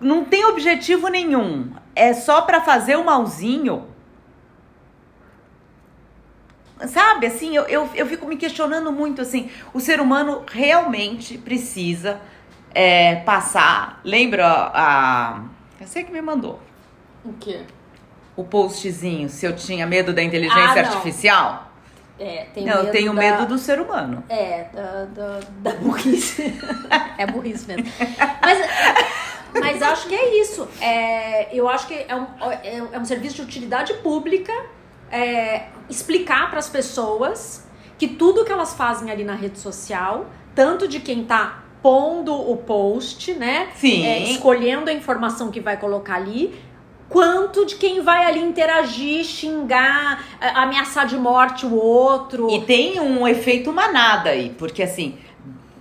não 0.00 0.24
tem 0.24 0.44
objetivo 0.44 1.08
nenhum. 1.08 1.72
É 1.94 2.12
só 2.14 2.42
pra 2.42 2.60
fazer 2.60 2.96
o 2.96 3.04
malzinho. 3.04 3.86
Sabe, 6.88 7.26
assim, 7.26 7.56
eu, 7.56 7.64
eu, 7.64 7.88
eu 7.94 8.06
fico 8.06 8.26
me 8.26 8.36
questionando 8.36 8.92
muito, 8.92 9.22
assim, 9.22 9.50
o 9.72 9.80
ser 9.80 9.98
humano 9.98 10.44
realmente 10.46 11.38
precisa 11.38 12.20
é, 12.74 13.16
passar. 13.16 14.00
Lembra 14.04 14.46
a. 14.74 15.40
Você 15.80 16.04
que 16.04 16.12
me 16.12 16.20
mandou 16.20 16.60
O 17.24 17.32
quê? 17.34 17.60
o 18.36 18.44
postzinho 18.44 19.30
se 19.30 19.46
eu 19.46 19.56
tinha 19.56 19.86
medo 19.86 20.12
da 20.12 20.22
inteligência 20.22 20.62
Ah, 20.62 20.74
não. 20.74 20.92
artificial? 20.92 21.65
É, 22.18 22.46
tem 22.54 22.64
não, 22.64 22.74
eu 22.84 22.90
tenho 22.90 23.12
da- 23.14 23.20
medo 23.20 23.46
do 23.46 23.58
ser 23.58 23.80
humano. 23.80 24.24
É, 24.28 24.66
da, 24.72 25.04
da, 25.04 25.40
da 25.58 25.70
burrice. 25.78 26.54
é 27.18 27.26
burrice 27.26 27.66
mesmo. 27.66 27.84
Mas, 28.40 28.58
mas 29.60 29.82
acho 29.82 30.08
que 30.08 30.14
é 30.14 30.40
isso. 30.40 30.66
É, 30.80 31.54
eu 31.54 31.68
acho 31.68 31.86
que 31.86 31.94
é 31.94 32.14
um, 32.16 32.26
é, 32.62 32.82
é 32.92 32.98
um 32.98 33.04
serviço 33.04 33.36
de 33.36 33.42
utilidade 33.42 33.92
pública 33.94 34.52
é, 35.10 35.64
explicar 35.90 36.48
para 36.50 36.58
as 36.58 36.68
pessoas 36.68 37.64
que 37.98 38.08
tudo 38.08 38.44
que 38.44 38.52
elas 38.52 38.74
fazem 38.74 39.10
ali 39.10 39.24
na 39.24 39.34
rede 39.34 39.58
social, 39.58 40.26
tanto 40.54 40.86
de 40.88 41.00
quem 41.00 41.24
tá 41.24 41.62
pondo 41.82 42.34
o 42.34 42.56
post, 42.56 43.32
né? 43.34 43.68
Sim. 43.76 44.04
é, 44.04 44.22
escolhendo 44.30 44.90
a 44.90 44.92
informação 44.92 45.50
que 45.50 45.60
vai 45.60 45.76
colocar 45.76 46.16
ali, 46.16 46.58
quanto 47.08 47.64
de 47.66 47.76
quem 47.76 48.00
vai 48.02 48.24
ali 48.24 48.40
interagir, 48.40 49.24
xingar, 49.24 50.24
a- 50.40 50.62
ameaçar 50.62 51.06
de 51.06 51.16
morte 51.16 51.64
o 51.66 51.74
outro. 51.74 52.50
E 52.50 52.62
tem 52.62 53.00
um 53.00 53.26
efeito 53.26 53.72
manada 53.72 54.30
aí, 54.30 54.50
porque 54.58 54.82
assim, 54.82 55.16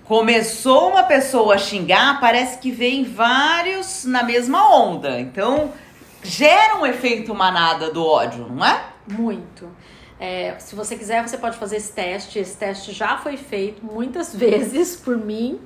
começou 0.03 0.89
uma 0.91 1.03
pessoa 1.03 1.55
a 1.55 1.57
xingar, 1.57 2.19
parece 2.19 2.59
que 2.59 2.71
vem 2.71 3.03
vários 3.03 4.05
na 4.05 4.23
mesma 4.23 4.75
onda. 4.75 5.19
Então, 5.19 5.73
gera 6.23 6.77
um 6.77 6.85
efeito 6.85 7.33
manada 7.33 7.89
do 7.91 8.05
ódio, 8.05 8.47
não 8.49 8.65
é? 8.65 8.83
Muito. 9.07 9.67
É, 10.19 10.55
se 10.59 10.75
você 10.75 10.95
quiser, 10.95 11.27
você 11.27 11.37
pode 11.37 11.57
fazer 11.57 11.75
esse 11.77 11.91
teste. 11.91 12.39
Esse 12.39 12.55
teste 12.55 12.91
já 12.93 13.17
foi 13.17 13.35
feito 13.35 13.83
muitas 13.85 14.33
vezes 14.35 14.95
por 14.95 15.17
mim 15.17 15.59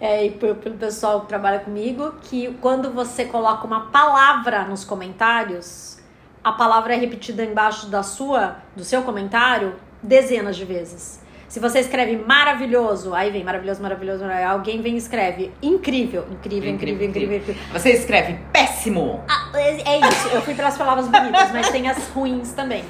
é, 0.00 0.26
e 0.26 0.30
pelo 0.30 0.54
pessoal 0.54 1.20
que 1.20 1.26
trabalha 1.28 1.60
comigo. 1.60 2.14
Que 2.22 2.56
quando 2.60 2.90
você 2.90 3.24
coloca 3.24 3.66
uma 3.66 3.86
palavra 3.90 4.64
nos 4.64 4.84
comentários, 4.84 5.98
a 6.42 6.52
palavra 6.52 6.94
é 6.94 6.96
repetida 6.96 7.44
embaixo 7.44 7.86
da 7.88 8.02
sua, 8.02 8.56
do 8.74 8.82
seu 8.82 9.02
comentário, 9.02 9.76
dezenas 10.02 10.56
de 10.56 10.64
vezes. 10.64 11.20
Se 11.50 11.58
você 11.58 11.80
escreve 11.80 12.16
maravilhoso, 12.16 13.12
aí 13.12 13.28
vem 13.32 13.42
maravilhoso, 13.42 13.82
maravilhoso, 13.82 14.22
maravilhoso, 14.22 14.52
alguém 14.52 14.80
vem 14.80 14.94
e 14.94 14.98
escreve 14.98 15.52
incrível, 15.60 16.24
incrível, 16.30 16.70
incrível, 16.70 17.08
incrível, 17.08 17.36
incrível. 17.38 17.62
Você 17.72 17.90
escreve 17.90 18.38
péssimo. 18.52 19.20
Ah, 19.28 19.50
é 19.54 19.96
é 19.96 19.98
isso, 19.98 20.28
eu 20.28 20.40
fui 20.42 20.54
pelas 20.54 20.78
palavras 20.78 21.08
bonitas, 21.08 21.50
mas 21.50 21.68
tem 21.70 21.88
as 21.88 22.08
ruins 22.10 22.52
também. 22.52 22.84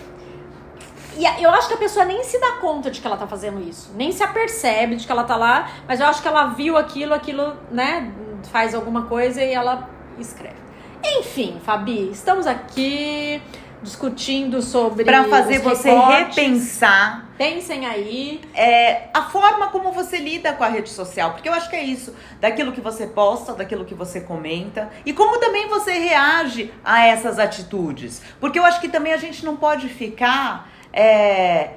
E 1.16 1.42
eu 1.42 1.51
acho 1.51 1.68
que 1.68 1.75
a 1.75 1.79
pessoa 1.79 2.05
nem 2.05 2.23
se 2.25 2.38
dá 2.38 2.53
conta 2.61 2.90
de 2.90 3.01
que 3.01 3.07
ela 3.07 3.16
tá 3.16 3.27
fazendo 3.27 3.61
isso, 3.68 3.92
nem 3.94 4.12
se 4.12 4.23
apercebe 4.23 4.96
de 4.96 5.07
que 5.07 5.12
ela 5.12 5.25
tá 5.25 5.37
lá, 5.37 5.68
mas 5.87 6.01
eu 6.01 6.07
acho 6.07 6.23
que 6.23 6.29
ela 6.29 6.46
viu 6.49 6.77
aquilo, 6.77 7.12
aquilo, 7.14 7.55
né, 7.70 8.12
faz 8.51 8.75
alguma 8.75 9.03
coisa 9.03 9.42
e 9.42 9.53
ela 9.53 9.88
escreve. 10.18 10.57
Enfim, 11.03 11.61
Fabi, 11.64 12.11
estamos 12.11 12.46
aqui 12.46 13.42
discutindo 13.83 14.61
sobre 14.61 15.05
Pra 15.05 15.25
fazer 15.25 15.59
você 15.61 15.90
recortes. 15.90 16.37
repensar 16.37 17.27
Pensem 17.38 17.87
aí. 17.87 18.38
é, 18.55 19.09
a 19.14 19.23
forma 19.23 19.68
como 19.68 19.90
você 19.92 20.18
lida 20.18 20.53
com 20.53 20.62
a 20.62 20.68
rede 20.68 20.90
social. 20.90 21.33
Porque 21.33 21.49
eu 21.49 21.55
acho 21.55 21.70
que 21.70 21.77
é 21.77 21.83
isso. 21.83 22.14
Daquilo 22.38 22.73
que 22.73 22.83
você 22.83 23.07
posta, 23.07 23.55
daquilo 23.55 23.87
que 23.87 23.94
você 23.94 24.20
comenta. 24.20 24.90
E 25.07 25.14
como 25.14 25.38
também 25.38 25.66
você 25.68 25.92
reage 25.92 26.70
a 26.85 27.07
essas 27.07 27.38
atitudes. 27.38 28.20
Porque 28.38 28.59
eu 28.59 28.64
acho 28.66 28.79
que 28.83 28.88
também 28.88 29.14
a 29.14 29.16
gente 29.16 29.42
não 29.42 29.57
pode 29.57 29.88
ficar 29.88 30.68
é, 30.92 31.74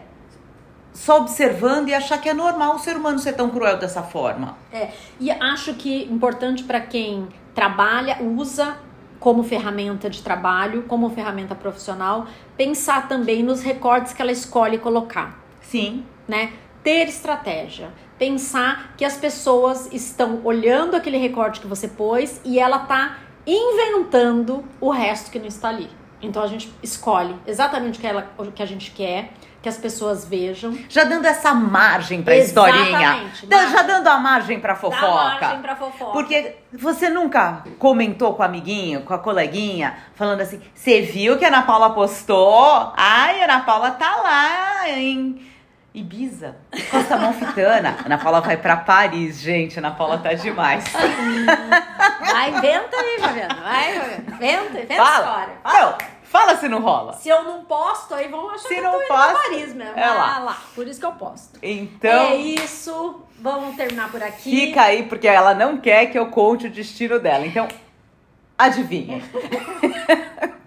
só 0.93 1.19
observando 1.19 1.89
e 1.89 1.93
achar 1.93 2.19
que 2.19 2.29
é 2.29 2.33
normal 2.33 2.75
o 2.75 2.79
ser 2.79 2.95
humano 2.95 3.19
ser 3.19 3.33
tão 3.33 3.49
cruel 3.49 3.77
dessa 3.77 4.03
forma. 4.03 4.57
E 5.19 5.31
acho 5.31 5.73
que 5.73 6.03
importante 6.05 6.63
para 6.63 6.79
quem 6.79 7.27
trabalha, 7.53 8.21
usa 8.21 8.77
como 9.19 9.41
ferramenta 9.41 10.09
de 10.09 10.21
trabalho, 10.21 10.83
como 10.83 11.09
ferramenta 11.09 11.55
profissional, 11.55 12.27
pensar 12.57 13.07
também 13.07 13.41
nos 13.41 13.61
recortes 13.61 14.11
que 14.11 14.21
ela 14.21 14.31
escolhe 14.31 14.77
colocar, 14.77 15.39
Sim. 15.61 16.03
né? 16.27 16.51
Ter 16.83 17.07
estratégia, 17.07 17.89
pensar 18.19 18.93
que 18.97 19.05
as 19.05 19.15
pessoas 19.15 19.87
estão 19.93 20.41
olhando 20.43 20.95
aquele 20.95 21.17
recorte 21.17 21.61
que 21.61 21.67
você 21.67 21.87
pôs 21.87 22.41
e 22.43 22.59
ela 22.59 22.79
tá 22.79 23.19
inventando 23.47 24.63
o 24.81 24.89
resto 24.89 25.31
que 25.31 25.39
não 25.39 25.47
está 25.47 25.69
ali. 25.69 25.89
Então 26.23 26.41
a 26.41 26.47
gente 26.47 26.73
escolhe 26.81 27.35
exatamente 27.45 27.99
o 27.99 28.01
que, 28.01 28.07
ela, 28.07 28.31
o 28.37 28.51
que 28.51 28.63
a 28.63 28.65
gente 28.65 28.91
quer, 28.91 29.33
que 29.61 29.69
as 29.69 29.77
pessoas 29.77 30.25
vejam. 30.25 30.77
Já 30.89 31.03
dando 31.03 31.25
essa 31.25 31.53
margem 31.53 32.21
pra 32.21 32.35
Exatamente, 32.35 32.79
historinha. 32.79 33.13
Margem. 33.13 33.49
Já 33.49 33.81
dando 33.83 34.07
a 34.07 34.17
margem 34.17 34.59
pra 34.59 34.75
fofoca. 34.75 35.01
Dá 35.01 35.39
margem 35.39 35.61
pra 35.61 35.75
fofoca. 35.75 36.11
Porque 36.11 36.55
você 36.73 37.09
nunca 37.09 37.63
comentou 37.79 38.33
com 38.33 38.41
o 38.41 38.45
amiguinho, 38.45 39.01
com 39.01 39.13
a 39.13 39.19
coleguinha, 39.19 39.97
falando 40.15 40.41
assim: 40.41 40.61
você 40.73 41.01
viu 41.01 41.37
que 41.37 41.45
a 41.45 41.47
Ana 41.47 41.61
Paula 41.63 41.91
postou? 41.91 42.91
Ai, 42.97 43.41
a 43.41 43.45
Ana 43.45 43.59
Paula 43.61 43.91
tá 43.91 44.15
lá 44.17 44.89
em 44.89 45.52
Ibiza, 45.93 46.55
Costa 46.89 47.15
Amalfitana. 47.15 47.97
Ana 48.05 48.17
Paula 48.17 48.41
vai 48.41 48.57
pra 48.57 48.77
Paris, 48.77 49.39
gente. 49.39 49.77
Ana 49.77 49.91
Paula 49.91 50.17
tá 50.17 50.33
demais. 50.33 50.83
Vai, 52.33 52.49
inventa 52.49 52.97
aí, 52.97 53.19
Fabiana. 53.19 53.53
Vai, 53.61 53.93
Fabiana. 53.99 54.23
Inventa, 54.35 54.79
inventa 54.79 54.95
Fala. 54.95 55.17
história. 55.27 55.53
Não, 55.63 55.97
fala 56.23 56.55
se 56.57 56.67
não 56.67 56.81
rola. 56.81 57.13
Se 57.13 57.29
eu 57.29 57.43
não 57.43 57.63
posto, 57.65 58.15
aí 58.15 58.27
vão 58.27 58.49
achar 58.49 58.67
Se 58.67 58.75
que 58.75 58.81
não 58.81 58.93
eu 58.95 59.01
tô 59.01 59.07
pra 59.13 59.33
Paris 59.33 59.73
mesmo. 59.75 59.83
é 59.99 60.05
lá. 60.09 60.35
Ah, 60.35 60.39
lá. 60.39 60.57
Por 60.73 60.87
isso 60.87 60.99
que 60.99 61.05
eu 61.05 61.11
posto. 61.11 61.59
Então, 61.61 62.09
É 62.11 62.35
isso. 62.37 63.21
Vamos 63.39 63.75
terminar 63.75 64.09
por 64.09 64.23
aqui. 64.23 64.49
fica 64.49 64.81
aí, 64.81 65.03
porque 65.03 65.27
ela 65.27 65.53
não 65.53 65.77
quer 65.77 66.07
que 66.07 66.17
eu 66.17 66.27
conte 66.27 66.65
o 66.67 66.71
destino 66.71 67.19
dela. 67.19 67.45
Então, 67.45 67.67
adivinha. 68.57 69.21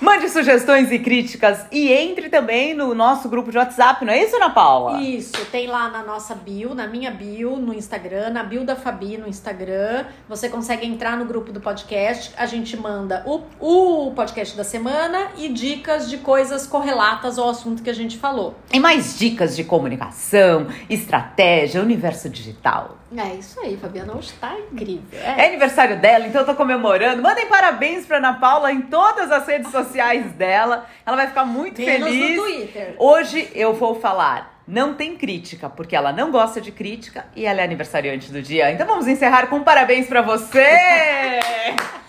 Mande 0.00 0.30
sugestões 0.30 0.90
e 0.90 0.98
críticas 0.98 1.66
e 1.70 1.92
entre 1.92 2.30
também 2.30 2.72
no 2.72 2.94
nosso 2.94 3.28
grupo 3.28 3.50
de 3.50 3.58
WhatsApp, 3.58 4.02
não 4.02 4.10
é 4.10 4.24
isso, 4.24 4.34
Ana 4.34 4.48
Paula? 4.48 4.98
Isso, 4.98 5.44
tem 5.52 5.66
lá 5.66 5.90
na 5.90 6.02
nossa 6.02 6.34
bio, 6.34 6.74
na 6.74 6.86
minha 6.86 7.10
bio 7.10 7.56
no 7.56 7.74
Instagram, 7.74 8.30
na 8.30 8.42
bio 8.42 8.64
da 8.64 8.74
Fabi 8.74 9.18
no 9.18 9.28
Instagram. 9.28 10.06
Você 10.26 10.48
consegue 10.48 10.86
entrar 10.86 11.18
no 11.18 11.26
grupo 11.26 11.52
do 11.52 11.60
podcast. 11.60 12.32
A 12.38 12.46
gente 12.46 12.78
manda 12.78 13.22
o, 13.26 13.42
o 13.60 14.12
podcast 14.12 14.56
da 14.56 14.64
semana 14.64 15.32
e 15.36 15.50
dicas 15.50 16.08
de 16.08 16.16
coisas 16.16 16.66
correlatas 16.66 17.38
ao 17.38 17.50
assunto 17.50 17.82
que 17.82 17.90
a 17.90 17.94
gente 17.94 18.16
falou. 18.16 18.54
E 18.72 18.80
mais 18.80 19.18
dicas 19.18 19.54
de 19.54 19.64
comunicação, 19.64 20.66
estratégia, 20.88 21.82
universo 21.82 22.30
digital. 22.30 22.96
É 23.14 23.34
isso 23.34 23.58
aí, 23.60 23.76
Fabiana. 23.76 24.16
Hoje 24.16 24.32
tá 24.40 24.56
incrível. 24.72 25.18
É 25.20 25.48
aniversário 25.48 26.00
dela, 26.00 26.26
então 26.26 26.42
eu 26.42 26.46
tô 26.46 26.54
comemorando. 26.54 27.20
Mandem 27.20 27.48
parabéns 27.48 28.06
pra 28.06 28.18
Ana 28.18 28.34
Paula 28.34 28.72
em 28.72 28.82
todas 28.82 29.32
as 29.32 29.46
redes 29.46 29.70
sociais 29.70 29.89
dela. 30.32 30.86
Ela 31.04 31.16
vai 31.16 31.26
ficar 31.26 31.44
muito 31.44 31.80
Menos 31.80 32.08
feliz. 32.08 32.36
no 32.36 32.42
Twitter. 32.42 32.94
Hoje 32.98 33.50
eu 33.54 33.72
vou 33.74 33.94
falar. 34.00 34.60
Não 34.66 34.94
tem 34.94 35.16
crítica, 35.16 35.68
porque 35.68 35.96
ela 35.96 36.12
não 36.12 36.30
gosta 36.30 36.60
de 36.60 36.70
crítica 36.70 37.26
e 37.34 37.44
ela 37.44 37.60
é 37.60 37.64
aniversariante 37.64 38.30
do 38.30 38.40
dia. 38.40 38.70
Então 38.70 38.86
vamos 38.86 39.08
encerrar 39.08 39.48
com 39.48 39.62
parabéns 39.62 40.06
pra 40.06 40.22
você! 40.22 40.60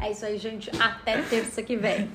É 0.00 0.10
isso 0.10 0.26
aí, 0.26 0.36
gente. 0.36 0.70
Até 0.78 1.16
terça 1.22 1.62
que 1.62 1.76
vem. 1.76 2.10